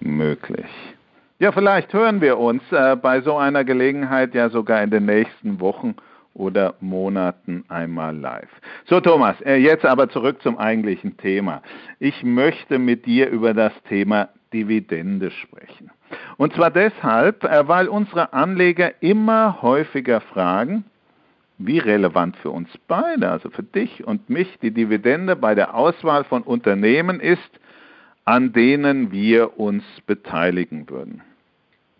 möglich. 0.00 0.68
Ja, 1.40 1.52
vielleicht 1.52 1.92
hören 1.92 2.20
wir 2.20 2.38
uns 2.38 2.62
äh, 2.72 2.96
bei 2.96 3.20
so 3.20 3.36
einer 3.36 3.64
Gelegenheit 3.64 4.34
ja 4.34 4.50
sogar 4.50 4.82
in 4.82 4.90
den 4.90 5.06
nächsten 5.06 5.60
Wochen 5.60 5.94
oder 6.38 6.74
Monaten 6.80 7.64
einmal 7.68 8.16
live. 8.16 8.48
So 8.86 9.00
Thomas, 9.00 9.40
äh, 9.42 9.56
jetzt 9.56 9.84
aber 9.84 10.08
zurück 10.08 10.40
zum 10.42 10.56
eigentlichen 10.56 11.16
Thema. 11.16 11.62
Ich 11.98 12.22
möchte 12.22 12.78
mit 12.78 13.04
dir 13.06 13.28
über 13.28 13.52
das 13.52 13.72
Thema 13.88 14.28
Dividende 14.52 15.30
sprechen. 15.30 15.90
Und 16.36 16.54
zwar 16.54 16.70
deshalb, 16.70 17.44
äh, 17.44 17.68
weil 17.68 17.88
unsere 17.88 18.32
Anleger 18.32 19.02
immer 19.02 19.60
häufiger 19.60 20.20
fragen, 20.20 20.84
wie 21.58 21.78
relevant 21.78 22.36
für 22.36 22.50
uns 22.50 22.70
beide, 22.86 23.30
also 23.30 23.50
für 23.50 23.64
dich 23.64 24.06
und 24.06 24.30
mich, 24.30 24.58
die 24.62 24.70
Dividende 24.70 25.34
bei 25.34 25.54
der 25.56 25.74
Auswahl 25.74 26.24
von 26.24 26.42
Unternehmen 26.42 27.18
ist, 27.18 27.50
an 28.24 28.52
denen 28.52 29.10
wir 29.10 29.58
uns 29.58 29.82
beteiligen 30.06 30.88
würden. 30.88 31.22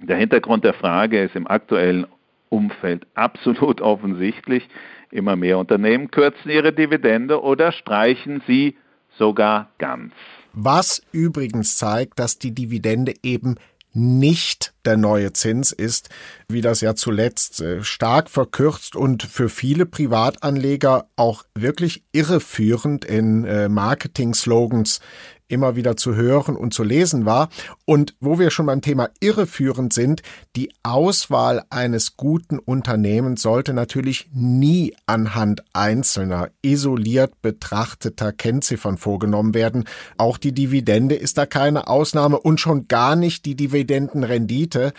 Der 0.00 0.16
Hintergrund 0.16 0.62
der 0.62 0.74
Frage 0.74 1.22
ist 1.22 1.34
im 1.34 1.48
aktuellen 1.48 2.06
Umfeld 2.50 3.06
absolut 3.14 3.80
offensichtlich. 3.80 4.68
Immer 5.10 5.36
mehr 5.36 5.58
Unternehmen 5.58 6.10
kürzen 6.10 6.50
ihre 6.50 6.72
Dividende 6.72 7.42
oder 7.42 7.72
streichen 7.72 8.42
sie 8.46 8.76
sogar 9.18 9.70
ganz. 9.78 10.12
Was 10.52 11.02
übrigens 11.12 11.76
zeigt, 11.76 12.18
dass 12.18 12.38
die 12.38 12.54
Dividende 12.54 13.14
eben 13.22 13.56
nicht 13.94 14.74
der 14.84 14.96
neue 14.96 15.32
Zins 15.32 15.72
ist, 15.72 16.08
wie 16.48 16.60
das 16.60 16.80
ja 16.80 16.94
zuletzt 16.94 17.60
äh, 17.60 17.82
stark 17.82 18.28
verkürzt 18.28 18.96
und 18.96 19.22
für 19.22 19.48
viele 19.48 19.86
Privatanleger 19.86 21.08
auch 21.16 21.44
wirklich 21.54 22.04
irreführend 22.12 23.04
in 23.04 23.44
äh, 23.44 23.68
Marketing-Slogans 23.68 25.00
immer 25.48 25.76
wieder 25.76 25.96
zu 25.96 26.14
hören 26.14 26.56
und 26.56 26.72
zu 26.74 26.84
lesen 26.84 27.24
war. 27.24 27.48
Und 27.84 28.14
wo 28.20 28.38
wir 28.38 28.50
schon 28.50 28.66
beim 28.66 28.82
Thema 28.82 29.10
irreführend 29.20 29.92
sind, 29.92 30.22
die 30.56 30.70
Auswahl 30.82 31.64
eines 31.70 32.16
guten 32.16 32.58
Unternehmens 32.58 33.42
sollte 33.42 33.72
natürlich 33.72 34.28
nie 34.32 34.94
anhand 35.06 35.64
einzelner, 35.72 36.50
isoliert 36.62 37.40
betrachteter 37.42 38.32
Kennziffern 38.32 38.98
vorgenommen 38.98 39.54
werden. 39.54 39.84
Auch 40.16 40.38
die 40.38 40.52
Dividende 40.52 41.14
ist 41.14 41.38
da 41.38 41.46
keine 41.46 41.88
Ausnahme 41.88 42.38
und 42.38 42.60
schon 42.60 42.86
gar 42.88 43.16
nicht 43.16 43.44
die 43.46 43.56
Dividendenrendite. 43.56 44.92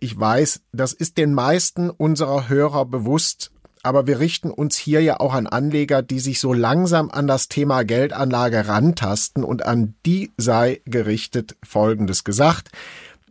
Ich 0.00 0.18
weiß, 0.18 0.60
das 0.72 0.92
ist 0.92 1.16
den 1.16 1.32
meisten 1.32 1.88
unserer 1.88 2.48
Hörer 2.48 2.84
bewusst, 2.84 3.53
aber 3.84 4.06
wir 4.06 4.18
richten 4.18 4.50
uns 4.50 4.76
hier 4.76 5.00
ja 5.02 5.20
auch 5.20 5.34
an 5.34 5.46
Anleger, 5.46 6.02
die 6.02 6.20
sich 6.20 6.40
so 6.40 6.52
langsam 6.52 7.10
an 7.10 7.26
das 7.26 7.48
Thema 7.48 7.82
Geldanlage 7.82 8.66
rantasten 8.66 9.44
und 9.44 9.66
an 9.66 9.94
die 10.06 10.32
sei 10.38 10.80
gerichtet 10.86 11.56
Folgendes 11.62 12.24
gesagt. 12.24 12.70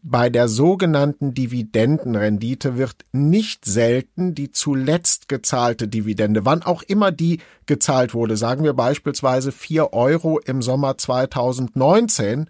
Bei 0.05 0.29
der 0.29 0.49
sogenannten 0.49 1.33
Dividendenrendite 1.33 2.77
wird 2.77 3.05
nicht 3.13 3.63
selten 3.63 4.35
die 4.35 4.51
zuletzt 4.51 5.29
gezahlte 5.29 5.87
Dividende, 5.87 6.45
wann 6.45 6.61
auch 6.61 6.83
immer 6.83 7.11
die 7.11 7.39
gezahlt 7.65 8.13
wurde, 8.13 8.35
sagen 8.35 8.63
wir 8.63 8.73
beispielsweise 8.73 9.53
vier 9.53 9.93
Euro 9.93 10.39
im 10.39 10.61
Sommer 10.61 10.97
2019, 10.97 12.49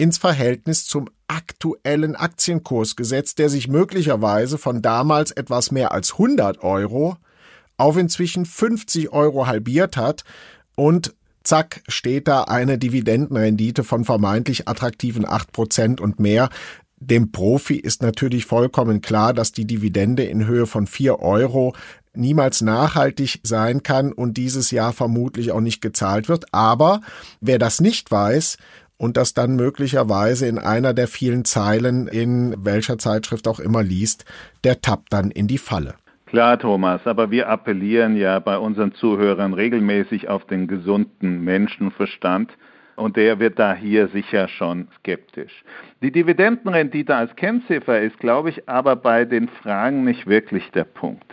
ins 0.00 0.16
Verhältnis 0.16 0.86
zum 0.86 1.10
aktuellen 1.28 2.16
Aktienkurs 2.16 2.96
gesetzt, 2.96 3.38
der 3.38 3.50
sich 3.50 3.68
möglicherweise 3.68 4.56
von 4.56 4.80
damals 4.80 5.30
etwas 5.30 5.70
mehr 5.70 5.92
als 5.92 6.12
100 6.12 6.64
Euro 6.64 7.18
auf 7.76 7.98
inzwischen 7.98 8.46
50 8.46 9.12
Euro 9.12 9.46
halbiert 9.46 9.98
hat 9.98 10.24
und 10.74 11.14
zack 11.44 11.82
steht 11.86 12.28
da 12.28 12.44
eine 12.44 12.78
Dividendenrendite 12.78 13.84
von 13.84 14.06
vermeintlich 14.06 14.66
attraktiven 14.66 15.28
8 15.28 15.52
Prozent 15.52 16.00
und 16.00 16.18
mehr. 16.18 16.48
Dem 16.96 17.30
Profi 17.30 17.76
ist 17.76 18.00
natürlich 18.00 18.46
vollkommen 18.46 19.02
klar, 19.02 19.34
dass 19.34 19.52
die 19.52 19.66
Dividende 19.66 20.24
in 20.24 20.46
Höhe 20.46 20.66
von 20.66 20.86
4 20.86 21.20
Euro 21.20 21.74
niemals 22.14 22.62
nachhaltig 22.62 23.40
sein 23.42 23.82
kann 23.82 24.12
und 24.12 24.38
dieses 24.38 24.70
Jahr 24.70 24.94
vermutlich 24.94 25.52
auch 25.52 25.60
nicht 25.60 25.82
gezahlt 25.82 26.30
wird. 26.30 26.46
Aber 26.54 27.02
wer 27.42 27.58
das 27.58 27.82
nicht 27.82 28.10
weiß 28.10 28.56
und 29.00 29.16
das 29.16 29.32
dann 29.32 29.56
möglicherweise 29.56 30.46
in 30.46 30.58
einer 30.58 30.92
der 30.92 31.08
vielen 31.08 31.46
Zeilen 31.46 32.06
in 32.06 32.54
welcher 32.58 32.98
Zeitschrift 32.98 33.48
auch 33.48 33.58
immer 33.58 33.82
liest, 33.82 34.26
der 34.62 34.82
tappt 34.82 35.10
dann 35.10 35.30
in 35.30 35.46
die 35.46 35.56
Falle. 35.56 35.94
Klar, 36.26 36.58
Thomas, 36.58 37.06
aber 37.06 37.30
wir 37.30 37.48
appellieren 37.48 38.14
ja 38.14 38.38
bei 38.40 38.58
unseren 38.58 38.92
Zuhörern 38.92 39.54
regelmäßig 39.54 40.28
auf 40.28 40.44
den 40.44 40.68
gesunden 40.68 41.42
Menschenverstand 41.42 42.52
und 42.94 43.16
der 43.16 43.38
wird 43.40 43.58
da 43.58 43.74
hier 43.74 44.08
sicher 44.08 44.48
schon 44.48 44.88
skeptisch. 44.98 45.64
Die 46.02 46.12
Dividendenrendite 46.12 47.16
als 47.16 47.34
Kennziffer 47.36 48.02
ist, 48.02 48.18
glaube 48.18 48.50
ich, 48.50 48.68
aber 48.68 48.96
bei 48.96 49.24
den 49.24 49.48
Fragen 49.48 50.04
nicht 50.04 50.26
wirklich 50.26 50.70
der 50.72 50.84
Punkt. 50.84 51.32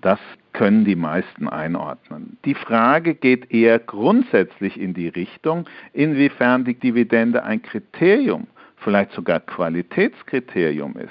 Das 0.00 0.18
können 0.52 0.84
die 0.84 0.96
meisten 0.96 1.48
einordnen. 1.48 2.38
Die 2.44 2.54
Frage 2.54 3.14
geht 3.14 3.50
eher 3.50 3.78
grundsätzlich 3.78 4.78
in 4.80 4.94
die 4.94 5.08
Richtung, 5.08 5.66
inwiefern 5.92 6.64
die 6.64 6.74
Dividende 6.74 7.42
ein 7.42 7.62
Kriterium, 7.62 8.46
vielleicht 8.76 9.12
sogar 9.12 9.40
Qualitätskriterium 9.40 10.96
ist. 10.96 11.10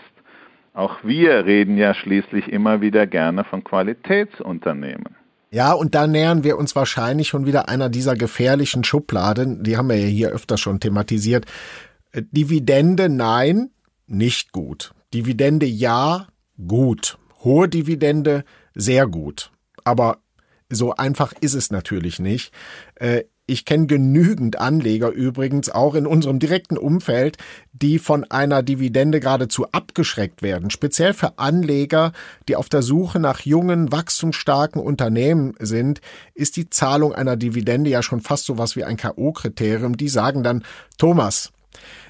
Auch 0.74 1.04
wir 1.04 1.46
reden 1.46 1.78
ja 1.78 1.94
schließlich 1.94 2.52
immer 2.52 2.82
wieder 2.82 3.08
gerne 3.08 3.44
von 3.44 3.64
Qualitätsunternehmen. 3.64 5.16
Ja, 5.52 5.72
und 5.72 5.96
da 5.96 6.06
nähern 6.06 6.44
wir 6.44 6.58
uns 6.58 6.76
wahrscheinlich 6.76 7.30
schon 7.30 7.46
wieder 7.46 7.70
einer 7.70 7.88
dieser 7.90 8.16
gefährlichen 8.16 8.84
Schubladen, 8.84 9.64
die 9.64 9.78
haben 9.78 9.88
wir 9.88 9.98
ja 9.98 10.08
hier 10.08 10.30
öfter 10.32 10.58
schon 10.58 10.82
thematisiert. 10.82 11.46
Dividende 12.14 13.08
nein, 13.08 13.70
nicht 14.08 14.52
gut. 14.52 14.92
Dividende 15.14 15.66
ja, 15.66 16.28
gut. 16.68 17.18
Hohe 17.44 17.70
Dividende 17.70 18.44
sehr 18.76 19.08
gut. 19.08 19.52
Aber 19.84 20.20
so 20.70 20.94
einfach 20.94 21.34
ist 21.42 21.54
es 21.54 21.72
natürlich 21.72 22.20
nicht. 22.20 22.54
Äh, 22.96 23.24
ich 23.48 23.66
kenne 23.66 23.86
genügend 23.86 24.60
Anleger 24.60 25.10
übrigens 25.10 25.70
auch 25.70 25.94
in 25.94 26.08
unserem 26.08 26.40
direkten 26.40 26.80
Umfeld, 26.80 27.38
die 27.74 28.00
von 28.00 28.24
einer 28.24 28.64
Dividende 28.64 29.20
geradezu 29.20 29.68
abgeschreckt 29.72 30.42
werden. 30.42 30.72
Speziell 30.72 31.14
für 31.14 31.38
Anleger, 31.38 32.12
die 32.48 32.56
auf 32.56 32.70
der 32.70 32.82
Suche 32.82 33.20
nach 33.20 33.42
jungen, 33.42 33.92
wachstumsstarken 33.92 34.82
Unternehmen 34.82 35.54
sind, 35.60 36.02
ist 36.34 36.56
die 36.58 36.72
Zahlung 36.72 37.14
einer 37.14 37.36
Dividende 37.36 37.92
ja 37.92 38.02
schon 38.02 38.22
fast 38.22 38.46
so 38.46 38.58
was 38.58 38.76
wie 38.76 38.84
ein 38.84 38.98
K.O.-Kriterium. 38.98 39.96
Die 39.96 40.10
sagen 40.10 40.42
dann, 40.42 40.64
Thomas, 40.98 41.52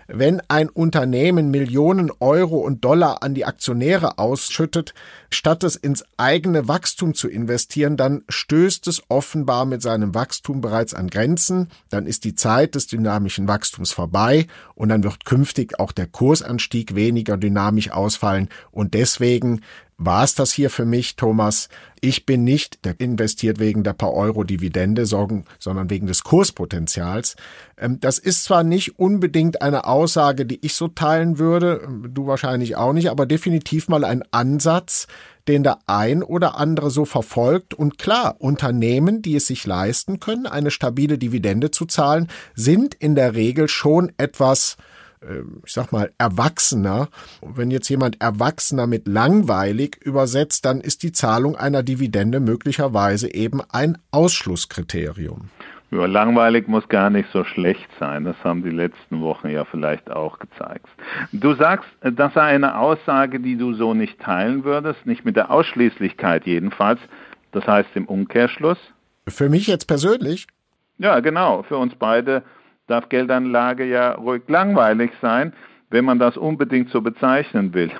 wenn 0.07 0.41
ein 0.47 0.69
Unternehmen 0.69 1.49
Millionen 1.49 2.11
Euro 2.19 2.59
und 2.59 2.85
Dollar 2.85 3.23
an 3.23 3.33
die 3.33 3.45
Aktionäre 3.45 4.19
ausschüttet, 4.19 4.93
statt 5.35 5.63
es 5.63 5.75
ins 5.75 6.03
eigene 6.17 6.67
Wachstum 6.67 7.13
zu 7.13 7.27
investieren, 7.27 7.97
dann 7.97 8.23
stößt 8.29 8.87
es 8.87 9.03
offenbar 9.09 9.65
mit 9.65 9.81
seinem 9.81 10.15
Wachstum 10.15 10.61
bereits 10.61 10.93
an 10.93 11.09
Grenzen, 11.09 11.69
dann 11.89 12.05
ist 12.05 12.23
die 12.23 12.35
Zeit 12.35 12.75
des 12.75 12.87
dynamischen 12.87 13.47
Wachstums 13.47 13.91
vorbei 13.91 14.47
und 14.73 14.89
dann 14.89 15.03
wird 15.03 15.25
künftig 15.25 15.79
auch 15.79 15.91
der 15.91 16.07
Kursanstieg 16.07 16.95
weniger 16.95 17.37
dynamisch 17.37 17.91
ausfallen 17.91 18.49
und 18.71 18.93
deswegen 18.93 19.61
war 19.97 20.23
es 20.23 20.35
das 20.35 20.51
hier 20.51 20.69
für 20.69 20.85
mich, 20.85 21.15
Thomas. 21.15 21.69
Ich 22.01 22.25
bin 22.25 22.43
nicht 22.43 22.79
investiert 22.97 23.59
wegen 23.59 23.83
der 23.83 23.93
paar 23.93 24.13
Euro 24.13 24.43
Dividende, 24.43 25.05
sondern 25.05 25.89
wegen 25.89 26.07
des 26.07 26.23
Kurspotenzials. 26.23 27.35
Ähm, 27.77 27.99
das 27.99 28.19
ist 28.19 28.43
zwar 28.43 28.63
nicht 28.63 28.99
unbedingt 28.99 29.61
eine 29.61 29.85
Aussage, 29.85 30.45
die 30.45 30.63
ich 30.65 30.75
so 30.75 30.87
teilen 30.89 31.39
würde, 31.39 31.81
ähm, 31.85 32.11
du 32.13 32.27
wahrscheinlich 32.27 32.75
auch 32.75 32.93
nicht, 32.93 33.09
aber 33.09 33.25
definitiv 33.25 33.87
mal 33.87 34.03
ein 34.03 34.23
Ansatz, 34.31 35.07
den 35.47 35.63
der 35.63 35.79
ein 35.87 36.23
oder 36.23 36.57
andere 36.57 36.89
so 36.89 37.05
verfolgt. 37.05 37.73
Und 37.73 37.97
klar, 37.97 38.35
Unternehmen, 38.39 39.21
die 39.21 39.35
es 39.35 39.47
sich 39.47 39.65
leisten 39.65 40.19
können, 40.19 40.45
eine 40.45 40.71
stabile 40.71 41.17
Dividende 41.17 41.71
zu 41.71 41.85
zahlen, 41.85 42.27
sind 42.55 42.95
in 42.95 43.15
der 43.15 43.35
Regel 43.35 43.67
schon 43.67 44.11
etwas 44.17 44.77
ähm, 45.27 45.61
ich 45.65 45.73
sag 45.73 45.91
mal, 45.91 46.11
erwachsener. 46.17 47.09
wenn 47.41 47.71
jetzt 47.71 47.89
jemand 47.89 48.21
erwachsener 48.21 48.87
mit 48.87 49.07
langweilig 49.07 49.97
übersetzt, 50.03 50.65
dann 50.65 50.81
ist 50.81 51.03
die 51.03 51.11
Zahlung 51.11 51.55
einer 51.55 51.83
Dividende 51.83 52.39
möglicherweise 52.39 53.33
eben 53.33 53.61
ein 53.69 53.97
Ausschlusskriterium. 54.11 55.49
Ja, 55.95 56.07
langweilig 56.07 56.67
muss 56.67 56.87
gar 56.89 57.09
nicht 57.09 57.29
so 57.31 57.45
schlecht 57.45 57.89
sein. 57.99 58.25
Das 58.25 58.35
haben 58.43 58.63
die 58.63 58.69
letzten 58.69 59.21
Wochen 59.21 59.49
ja 59.49 59.63
vielleicht 59.63 60.11
auch 60.11 60.39
gezeigt. 60.39 60.87
Du 61.31 61.53
sagst, 61.53 61.89
das 62.01 62.33
sei 62.33 62.41
eine 62.41 62.77
Aussage, 62.77 63.39
die 63.39 63.55
du 63.55 63.73
so 63.73 63.93
nicht 63.93 64.19
teilen 64.19 64.65
würdest, 64.65 65.05
nicht 65.05 65.23
mit 65.23 65.37
der 65.37 65.51
Ausschließlichkeit 65.51 66.45
jedenfalls. 66.45 66.99
Das 67.53 67.65
heißt 67.65 67.89
im 67.95 68.05
Umkehrschluss? 68.05 68.77
Für 69.27 69.47
mich 69.47 69.67
jetzt 69.67 69.85
persönlich? 69.85 70.47
Ja, 70.97 71.21
genau. 71.21 71.63
Für 71.63 71.77
uns 71.77 71.95
beide 71.95 72.43
darf 72.87 73.07
Geldanlage 73.07 73.85
ja 73.85 74.13
ruhig 74.13 74.43
langweilig 74.47 75.11
sein, 75.21 75.53
wenn 75.89 76.03
man 76.03 76.19
das 76.19 76.35
unbedingt 76.35 76.89
so 76.89 77.01
bezeichnen 77.01 77.73
will. 77.73 77.91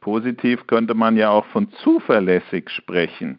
Positiv 0.00 0.66
könnte 0.66 0.94
man 0.94 1.16
ja 1.16 1.30
auch 1.30 1.46
von 1.46 1.72
zuverlässig 1.82 2.68
sprechen. 2.70 3.38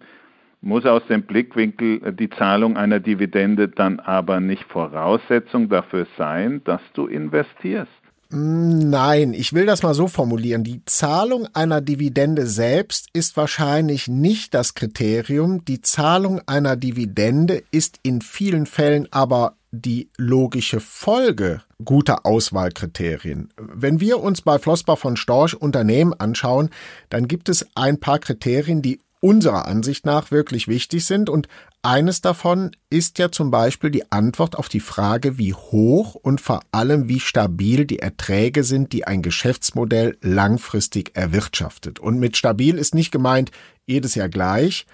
Muss 0.61 0.85
aus 0.85 1.01
dem 1.09 1.23
Blickwinkel 1.23 2.13
die 2.13 2.29
Zahlung 2.29 2.77
einer 2.77 2.99
Dividende 2.99 3.67
dann 3.67 3.99
aber 3.99 4.39
nicht 4.39 4.63
Voraussetzung 4.65 5.69
dafür 5.69 6.05
sein, 6.17 6.61
dass 6.65 6.81
du 6.93 7.07
investierst? 7.07 7.91
Nein, 8.33 9.33
ich 9.33 9.51
will 9.51 9.65
das 9.65 9.83
mal 9.83 9.93
so 9.93 10.07
formulieren. 10.07 10.63
Die 10.63 10.85
Zahlung 10.85 11.47
einer 11.53 11.81
Dividende 11.81 12.45
selbst 12.45 13.07
ist 13.11 13.35
wahrscheinlich 13.35 14.07
nicht 14.07 14.53
das 14.53 14.73
Kriterium. 14.73 15.65
Die 15.65 15.81
Zahlung 15.81 16.39
einer 16.45 16.77
Dividende 16.77 17.63
ist 17.71 17.99
in 18.03 18.21
vielen 18.21 18.67
Fällen 18.67 19.07
aber 19.11 19.55
die 19.71 20.09
logische 20.17 20.79
Folge 20.79 21.61
guter 21.83 22.25
Auswahlkriterien. 22.25 23.49
Wenn 23.57 23.99
wir 23.99 24.21
uns 24.21 24.41
bei 24.41 24.59
Flossbach 24.59 24.97
von 24.97 25.17
Storch 25.17 25.55
Unternehmen 25.55 26.13
anschauen, 26.13 26.69
dann 27.09 27.27
gibt 27.27 27.49
es 27.49 27.65
ein 27.75 27.99
paar 27.99 28.19
Kriterien, 28.19 28.81
die 28.81 28.99
unserer 29.21 29.67
Ansicht 29.67 30.05
nach 30.05 30.31
wirklich 30.31 30.67
wichtig 30.67 31.05
sind 31.05 31.29
und 31.29 31.47
eines 31.83 32.21
davon 32.21 32.71
ist 32.89 33.17
ja 33.17 33.31
zum 33.31 33.49
Beispiel 33.49 33.89
die 33.89 34.11
Antwort 34.11 34.55
auf 34.55 34.69
die 34.69 34.79
Frage, 34.79 35.37
wie 35.37 35.53
hoch 35.53 36.13
und 36.15 36.41
vor 36.41 36.59
allem 36.71 37.07
wie 37.07 37.19
stabil 37.19 37.85
die 37.85 37.99
Erträge 37.99 38.63
sind, 38.63 38.93
die 38.93 39.07
ein 39.07 39.21
Geschäftsmodell 39.21 40.17
langfristig 40.21 41.11
erwirtschaftet. 41.15 41.99
Und 41.99 42.19
mit 42.19 42.37
stabil 42.37 42.77
ist 42.77 42.93
nicht 42.93 43.11
gemeint 43.11 43.51
jedes 43.87 44.13
Jahr 44.13 44.29
gleich, 44.29 44.85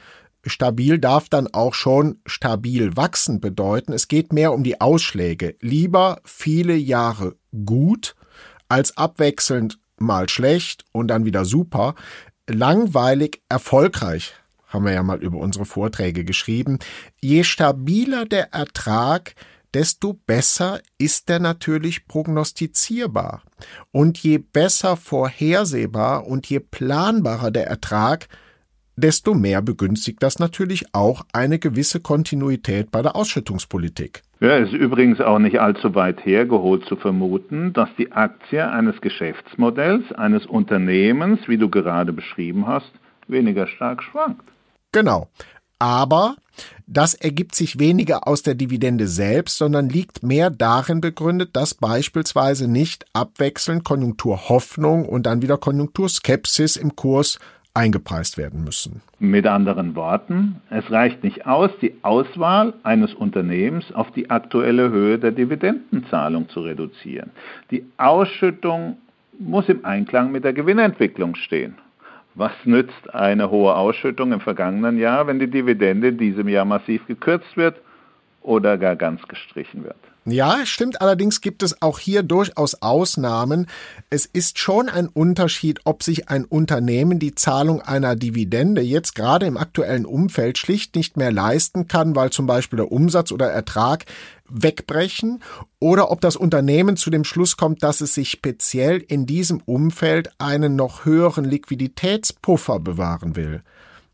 stabil 0.45 0.97
darf 0.97 1.27
dann 1.27 1.47
auch 1.53 1.73
schon 1.73 2.19
stabil 2.25 2.95
wachsen 2.95 3.41
bedeuten. 3.41 3.91
Es 3.91 4.07
geht 4.07 4.31
mehr 4.31 4.53
um 4.53 4.63
die 4.63 4.79
Ausschläge. 4.79 5.55
Lieber 5.59 6.21
viele 6.23 6.75
Jahre 6.75 7.35
gut 7.65 8.15
als 8.69 8.95
abwechselnd 8.95 9.79
mal 9.99 10.29
schlecht 10.29 10.85
und 10.91 11.07
dann 11.07 11.25
wieder 11.25 11.45
super. 11.45 11.95
Langweilig 12.49 13.41
erfolgreich 13.49 14.33
haben 14.67 14.85
wir 14.85 14.93
ja 14.93 15.03
mal 15.03 15.21
über 15.21 15.37
unsere 15.37 15.65
Vorträge 15.65 16.23
geschrieben. 16.23 16.79
Je 17.21 17.43
stabiler 17.43 18.25
der 18.25 18.53
Ertrag, 18.53 19.35
desto 19.73 20.13
besser 20.13 20.79
ist 20.97 21.29
er 21.29 21.39
natürlich 21.39 22.07
prognostizierbar. 22.07 23.43
Und 23.91 24.17
je 24.17 24.37
besser 24.37 24.97
vorhersehbar 24.97 26.25
und 26.25 26.47
je 26.47 26.59
planbarer 26.59 27.51
der 27.51 27.67
Ertrag, 27.67 28.27
desto 28.95 29.33
mehr 29.33 29.61
begünstigt 29.61 30.23
das 30.23 30.39
natürlich 30.39 30.93
auch 30.93 31.25
eine 31.33 31.59
gewisse 31.59 31.99
Kontinuität 31.99 32.91
bei 32.91 33.01
der 33.01 33.15
Ausschüttungspolitik. 33.15 34.23
Ja, 34.39 34.59
es 34.59 34.69
ist 34.69 34.75
übrigens 34.75 35.19
auch 35.19 35.39
nicht 35.39 35.59
allzu 35.59 35.95
weit 35.95 36.23
hergeholt 36.23 36.85
zu 36.85 36.95
vermuten, 36.95 37.73
dass 37.73 37.89
die 37.97 38.11
Aktie 38.11 38.69
eines 38.69 39.01
Geschäftsmodells, 39.01 40.11
eines 40.11 40.45
Unternehmens, 40.45 41.39
wie 41.47 41.57
du 41.57 41.69
gerade 41.69 42.13
beschrieben 42.13 42.67
hast, 42.67 42.91
weniger 43.27 43.65
stark 43.65 44.03
schwankt. 44.03 44.43
Genau. 44.91 45.27
Aber 45.79 46.35
das 46.87 47.13
ergibt 47.13 47.55
sich 47.55 47.79
weniger 47.79 48.27
aus 48.27 48.43
der 48.43 48.55
Dividende 48.55 49.07
selbst, 49.07 49.57
sondern 49.57 49.89
liegt 49.89 50.23
mehr 50.23 50.49
darin 50.49 51.01
begründet, 51.01 51.55
dass 51.55 51.73
beispielsweise 51.73 52.67
nicht 52.67 53.05
abwechselnd 53.13 53.83
Konjunkturhoffnung 53.83 55.05
und 55.05 55.25
dann 55.25 55.41
wieder 55.41 55.57
Konjunkturskepsis 55.57 56.77
im 56.77 56.95
Kurs 56.95 57.39
eingepreist 57.77 58.39
werden 58.39 58.63
müssen. 58.63 59.01
Mit 59.19 59.45
anderen 59.45 59.95
Worten, 59.95 60.61
es 60.71 60.89
reicht 60.91 61.23
nicht 61.23 61.45
aus, 61.45 61.69
die 61.79 61.93
Auswahl 62.01 62.73
eines 62.81 63.13
Unternehmens 63.13 63.93
auf 63.93 64.09
die 64.11 64.31
aktuelle 64.31 64.89
Höhe 64.89 65.19
der 65.19 65.31
Dividendenzahlung 65.31 66.49
zu 66.49 66.61
reduzieren. 66.61 67.29
Die 67.69 67.85
Ausschüttung 67.97 68.97
muss 69.37 69.69
im 69.69 69.85
Einklang 69.85 70.31
mit 70.31 70.43
der 70.43 70.53
Gewinnentwicklung 70.53 71.35
stehen. 71.35 71.75
Was 72.33 72.51
nützt 72.65 73.13
eine 73.13 73.51
hohe 73.51 73.75
Ausschüttung 73.75 74.31
im 74.31 74.41
vergangenen 74.41 74.97
Jahr, 74.97 75.27
wenn 75.27 75.39
die 75.39 75.49
Dividende 75.49 76.07
in 76.09 76.17
diesem 76.17 76.47
Jahr 76.47 76.65
massiv 76.65 77.05
gekürzt 77.05 77.57
wird 77.57 77.75
oder 78.47 78.77
gar 78.77 78.95
ganz 78.95 79.21
gestrichen 79.27 79.83
wird? 79.83 79.97
Ja, 80.29 80.65
stimmt. 80.65 80.99
Allerdings 80.99 81.39
gibt 81.39 81.63
es 81.63 81.81
auch 81.81 81.99
hier 81.99 82.21
durchaus 82.21 82.81
Ausnahmen. 82.81 83.67
Es 84.09 84.25
ist 84.25 84.59
schon 84.59 84.89
ein 84.89 85.07
Unterschied, 85.07 85.79
ob 85.85 86.03
sich 86.03 86.27
ein 86.27 86.43
Unternehmen 86.43 87.17
die 87.17 87.33
Zahlung 87.33 87.81
einer 87.81 88.17
Dividende 88.17 88.81
jetzt 88.81 89.15
gerade 89.15 89.45
im 89.45 89.55
aktuellen 89.55 90.05
Umfeld 90.05 90.57
schlicht 90.57 90.95
nicht 90.95 91.15
mehr 91.15 91.31
leisten 91.31 91.87
kann, 91.87 92.15
weil 92.15 92.29
zum 92.31 92.45
Beispiel 92.45 92.75
der 92.75 92.91
Umsatz 92.91 93.31
oder 93.31 93.49
Ertrag 93.49 94.03
wegbrechen 94.49 95.41
oder 95.79 96.11
ob 96.11 96.19
das 96.19 96.35
Unternehmen 96.35 96.97
zu 96.97 97.09
dem 97.09 97.23
Schluss 97.23 97.55
kommt, 97.55 97.81
dass 97.81 98.01
es 98.01 98.13
sich 98.13 98.29
speziell 98.29 98.97
in 98.97 99.25
diesem 99.25 99.61
Umfeld 99.61 100.31
einen 100.39 100.75
noch 100.75 101.05
höheren 101.05 101.45
Liquiditätspuffer 101.45 102.79
bewahren 102.79 103.37
will. 103.37 103.61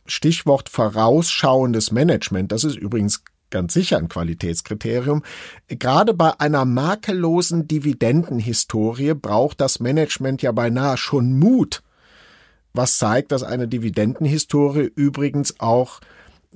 Stichwort 0.05 0.69
vorausschauendes 0.69 1.91
Management. 1.91 2.51
Das 2.51 2.63
ist 2.63 2.75
übrigens 2.75 3.23
ganz 3.53 3.73
sicher 3.73 3.97
ein 3.97 4.09
Qualitätskriterium. 4.09 5.23
Gerade 5.69 6.13
bei 6.13 6.39
einer 6.39 6.65
makellosen 6.65 7.67
Dividendenhistorie 7.67 9.13
braucht 9.13 9.61
das 9.61 9.79
Management 9.79 10.41
ja 10.41 10.51
beinahe 10.51 10.97
schon 10.97 11.39
Mut, 11.39 11.83
was 12.73 12.97
zeigt, 12.97 13.31
dass 13.31 13.43
eine 13.43 13.67
Dividendenhistorie 13.67 14.91
übrigens 14.95 15.59
auch 15.59 16.01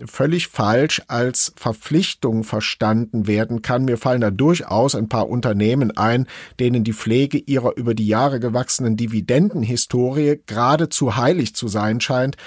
völlig 0.06 0.48
falsch 0.48 1.02
als 1.08 1.54
Verpflichtung 1.56 2.44
verstanden 2.44 3.28
werden 3.28 3.62
kann. 3.62 3.86
Mir 3.86 3.98
fallen 3.98 4.22
da 4.22 4.32
durchaus 4.32 4.96
ein 4.96 5.10
paar 5.10 5.30
Unternehmen 5.30 5.96
ein, 5.96 6.28
denen 6.60 6.84
die 6.84 6.94
Pflege 6.94 7.38
ihrer 7.38 7.78
über 7.78 7.94
die 7.94 8.08
Jahre 8.08 8.40
gewachsenen 8.40 8.98
Dividendenhistorie 8.98 10.42
geradezu 10.46 11.16
heilig 11.18 11.56
zu 11.56 11.68
sein 11.68 12.02
scheint 12.02 12.38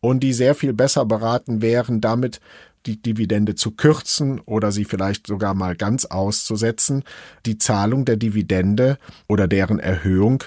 und 0.00 0.20
die 0.20 0.32
sehr 0.32 0.54
viel 0.54 0.72
besser 0.72 1.04
beraten 1.04 1.62
wären, 1.62 2.00
damit 2.00 2.40
die 2.86 3.00
Dividende 3.00 3.54
zu 3.54 3.72
kürzen 3.72 4.40
oder 4.40 4.72
sie 4.72 4.84
vielleicht 4.84 5.26
sogar 5.26 5.54
mal 5.54 5.76
ganz 5.76 6.04
auszusetzen. 6.04 7.04
Die 7.46 7.58
Zahlung 7.58 8.04
der 8.04 8.16
Dividende 8.16 8.98
oder 9.28 9.48
deren 9.48 9.78
Erhöhung 9.78 10.44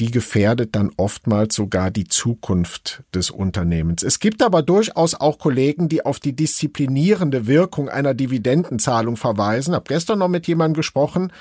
die 0.00 0.10
gefährdet 0.10 0.74
dann 0.74 0.90
oftmals 0.96 1.54
sogar 1.54 1.90
die 1.90 2.08
Zukunft 2.08 3.02
des 3.14 3.30
Unternehmens. 3.30 4.02
Es 4.02 4.18
gibt 4.18 4.42
aber 4.42 4.62
durchaus 4.62 5.14
auch 5.14 5.38
Kollegen, 5.38 5.90
die 5.90 6.06
auf 6.06 6.18
die 6.18 6.34
disziplinierende 6.34 7.46
Wirkung 7.46 7.90
einer 7.90 8.14
Dividendenzahlung 8.14 9.18
verweisen. 9.18 9.74
Hab 9.74 9.88
gestern 9.88 10.20
noch 10.20 10.28
mit 10.28 10.46
jemandem 10.46 10.74
gesprochen. 10.74 11.32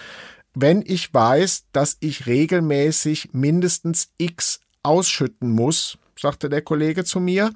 Wenn 0.54 0.84
ich 0.86 1.14
weiß, 1.14 1.68
dass 1.72 1.96
ich 2.02 2.28
regelmäßig 2.28 3.30
mindestens 3.32 4.10
X 4.18 4.60
ausschütten 4.84 5.52
muss, 5.52 5.98
sagte 6.20 6.50
der 6.50 6.62
Kollege 6.62 7.06
zu 7.06 7.22
mir, 7.22 7.52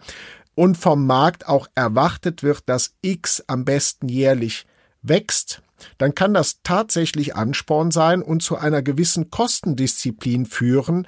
und 0.55 0.77
vom 0.77 1.05
Markt 1.05 1.47
auch 1.47 1.67
erwartet 1.75 2.43
wird, 2.43 2.63
dass 2.67 2.95
X 3.01 3.43
am 3.47 3.65
besten 3.65 4.07
jährlich 4.07 4.65
wächst, 5.01 5.61
dann 5.97 6.15
kann 6.15 6.33
das 6.33 6.61
tatsächlich 6.63 7.35
Ansporn 7.35 7.91
sein 7.91 8.21
und 8.21 8.41
zu 8.41 8.57
einer 8.57 8.81
gewissen 8.81 9.29
Kostendisziplin 9.29 10.45
führen. 10.45 11.07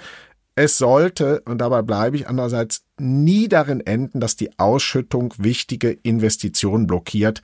Es 0.55 0.77
sollte, 0.77 1.41
und 1.45 1.59
dabei 1.59 1.81
bleibe 1.81 2.17
ich 2.17 2.27
andererseits, 2.27 2.83
nie 2.97 3.47
darin 3.47 3.81
enden, 3.81 4.19
dass 4.19 4.35
die 4.35 4.57
Ausschüttung 4.57 5.33
wichtige 5.37 5.91
Investitionen 5.91 6.87
blockiert. 6.87 7.41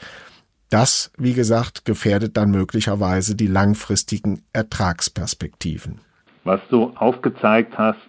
Das, 0.70 1.12
wie 1.18 1.34
gesagt, 1.34 1.84
gefährdet 1.84 2.38
dann 2.38 2.52
möglicherweise 2.52 3.36
die 3.36 3.48
langfristigen 3.48 4.42
Ertragsperspektiven. 4.54 6.00
Was 6.46 6.62
du 6.70 6.92
aufgezeigt 6.96 7.78
hast, 7.78 8.00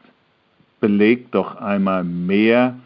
belegt 0.80 1.34
doch 1.34 1.56
einmal 1.56 2.04
mehr, 2.04 2.76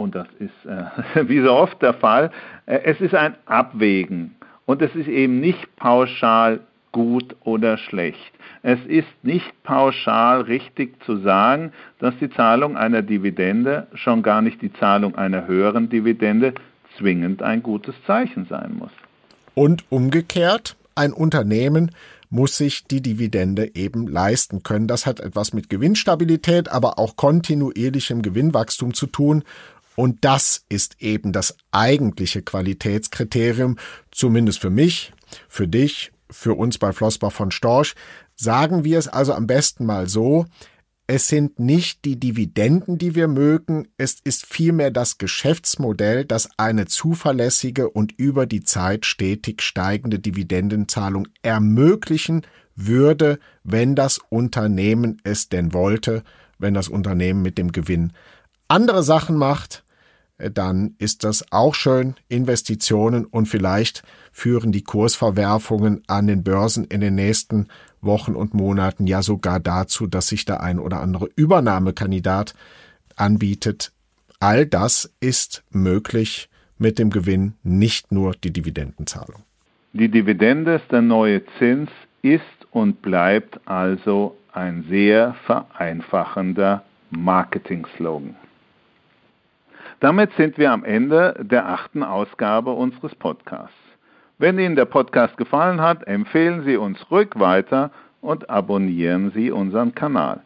und 0.00 0.14
das 0.14 0.26
ist 0.38 0.66
äh, 0.66 1.28
wie 1.28 1.40
so 1.40 1.52
oft 1.52 1.80
der 1.82 1.94
Fall, 1.94 2.30
äh, 2.66 2.80
es 2.84 3.00
ist 3.00 3.14
ein 3.14 3.34
Abwägen 3.46 4.34
und 4.66 4.82
es 4.82 4.94
ist 4.94 5.08
eben 5.08 5.40
nicht 5.40 5.76
pauschal 5.76 6.60
gut 6.92 7.36
oder 7.44 7.78
schlecht. 7.78 8.32
Es 8.62 8.78
ist 8.86 9.08
nicht 9.22 9.62
pauschal 9.62 10.40
richtig 10.42 11.02
zu 11.04 11.18
sagen, 11.18 11.72
dass 11.98 12.14
die 12.18 12.30
Zahlung 12.30 12.76
einer 12.76 13.02
Dividende, 13.02 13.86
schon 13.94 14.22
gar 14.22 14.42
nicht 14.42 14.60
die 14.60 14.72
Zahlung 14.72 15.14
einer 15.14 15.46
höheren 15.46 15.88
Dividende, 15.88 16.54
zwingend 16.98 17.42
ein 17.42 17.62
gutes 17.62 17.94
Zeichen 18.06 18.46
sein 18.46 18.74
muss. 18.78 18.90
Und 19.54 19.84
umgekehrt, 19.90 20.76
ein 20.94 21.12
Unternehmen 21.12 21.92
muss 22.30 22.56
sich 22.56 22.84
die 22.84 23.02
Dividende 23.02 23.74
eben 23.74 24.06
leisten 24.06 24.62
können. 24.62 24.86
Das 24.86 25.06
hat 25.06 25.20
etwas 25.20 25.52
mit 25.52 25.68
Gewinnstabilität, 25.68 26.68
aber 26.68 26.98
auch 26.98 27.16
kontinuierlichem 27.16 28.22
Gewinnwachstum 28.22 28.94
zu 28.94 29.06
tun 29.06 29.44
Und 30.00 30.24
das 30.24 30.64
ist 30.70 31.02
eben 31.02 31.30
das 31.30 31.58
eigentliche 31.72 32.40
Qualitätskriterium, 32.40 33.76
zumindest 34.10 34.58
für 34.58 34.70
mich, 34.70 35.12
für 35.46 35.68
dich, 35.68 36.10
für 36.30 36.54
uns 36.54 36.78
bei 36.78 36.94
Flossbach 36.94 37.32
von 37.32 37.50
Storch. 37.50 37.94
Sagen 38.34 38.82
wir 38.82 38.98
es 38.98 39.08
also 39.08 39.34
am 39.34 39.46
besten 39.46 39.84
mal 39.84 40.08
so, 40.08 40.46
es 41.06 41.28
sind 41.28 41.58
nicht 41.58 42.06
die 42.06 42.18
Dividenden, 42.18 42.96
die 42.96 43.14
wir 43.14 43.28
mögen, 43.28 43.88
es 43.98 44.16
ist 44.24 44.46
vielmehr 44.46 44.90
das 44.90 45.18
Geschäftsmodell, 45.18 46.24
das 46.24 46.48
eine 46.56 46.86
zuverlässige 46.86 47.90
und 47.90 48.12
über 48.12 48.46
die 48.46 48.64
Zeit 48.64 49.04
stetig 49.04 49.60
steigende 49.60 50.18
Dividendenzahlung 50.18 51.28
ermöglichen 51.42 52.46
würde, 52.74 53.38
wenn 53.64 53.94
das 53.96 54.16
Unternehmen 54.30 55.20
es 55.24 55.50
denn 55.50 55.74
wollte, 55.74 56.22
wenn 56.58 56.72
das 56.72 56.88
Unternehmen 56.88 57.42
mit 57.42 57.58
dem 57.58 57.70
Gewinn 57.70 58.14
andere 58.66 59.02
Sachen 59.02 59.36
macht, 59.36 59.84
dann 60.52 60.94
ist 60.98 61.24
das 61.24 61.52
auch 61.52 61.74
schön. 61.74 62.14
Investitionen 62.28 63.24
und 63.24 63.46
vielleicht 63.46 64.02
führen 64.32 64.72
die 64.72 64.82
Kursverwerfungen 64.82 66.02
an 66.06 66.26
den 66.26 66.42
Börsen 66.42 66.84
in 66.84 67.00
den 67.00 67.14
nächsten 67.14 67.68
Wochen 68.00 68.34
und 68.34 68.54
Monaten 68.54 69.06
ja 69.06 69.22
sogar 69.22 69.60
dazu, 69.60 70.06
dass 70.06 70.28
sich 70.28 70.44
der 70.44 70.62
ein 70.62 70.78
oder 70.78 71.00
andere 71.00 71.28
Übernahmekandidat 71.36 72.54
anbietet. 73.16 73.92
All 74.38 74.64
das 74.66 75.12
ist 75.20 75.62
möglich 75.70 76.48
mit 76.78 76.98
dem 76.98 77.10
Gewinn, 77.10 77.54
nicht 77.62 78.10
nur 78.10 78.32
die 78.32 78.52
Dividendenzahlung. 78.52 79.42
Die 79.92 80.08
Dividende 80.08 80.76
ist 80.76 80.90
der 80.90 81.02
neue 81.02 81.42
Zins, 81.58 81.90
ist 82.22 82.42
und 82.70 83.02
bleibt 83.02 83.60
also 83.66 84.36
ein 84.52 84.84
sehr 84.88 85.34
vereinfachender 85.46 86.84
Marketing-Slogan. 87.10 88.36
Damit 90.00 90.32
sind 90.36 90.58
wir 90.58 90.72
am 90.72 90.84
Ende 90.84 91.34
der 91.38 91.68
achten 91.68 92.02
Ausgabe 92.02 92.72
unseres 92.72 93.14
Podcasts. 93.14 93.76
Wenn 94.38 94.58
Ihnen 94.58 94.74
der 94.74 94.86
Podcast 94.86 95.36
gefallen 95.36 95.82
hat, 95.82 96.06
empfehlen 96.06 96.64
Sie 96.64 96.78
uns 96.78 96.98
ruhig 97.10 97.28
weiter 97.34 97.90
und 98.22 98.48
abonnieren 98.48 99.30
Sie 99.34 99.50
unseren 99.50 99.94
Kanal. 99.94 100.40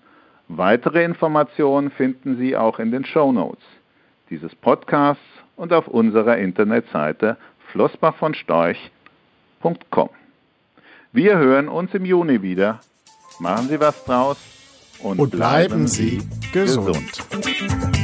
Weitere 0.48 1.04
Informationen 1.04 1.92
finden 1.92 2.36
Sie 2.36 2.56
auch 2.56 2.80
in 2.80 2.90
den 2.90 3.04
Show 3.04 3.30
Notes 3.30 3.62
dieses 4.28 4.52
Podcasts 4.56 5.22
und 5.54 5.72
auf 5.72 5.86
unserer 5.86 6.38
Internetseite 6.38 7.36
flossbachvonstorch.com. 7.70 10.08
Wir 11.12 11.38
hören 11.38 11.68
uns 11.68 11.94
im 11.94 12.04
Juni 12.04 12.42
wieder. 12.42 12.80
Machen 13.38 13.68
Sie 13.68 13.78
was 13.78 14.04
draus 14.04 14.36
und, 15.00 15.20
und 15.20 15.30
bleiben, 15.30 15.68
bleiben, 15.68 15.86
Sie 15.86 16.20
gesund. 16.52 17.24
gesund. 17.30 18.03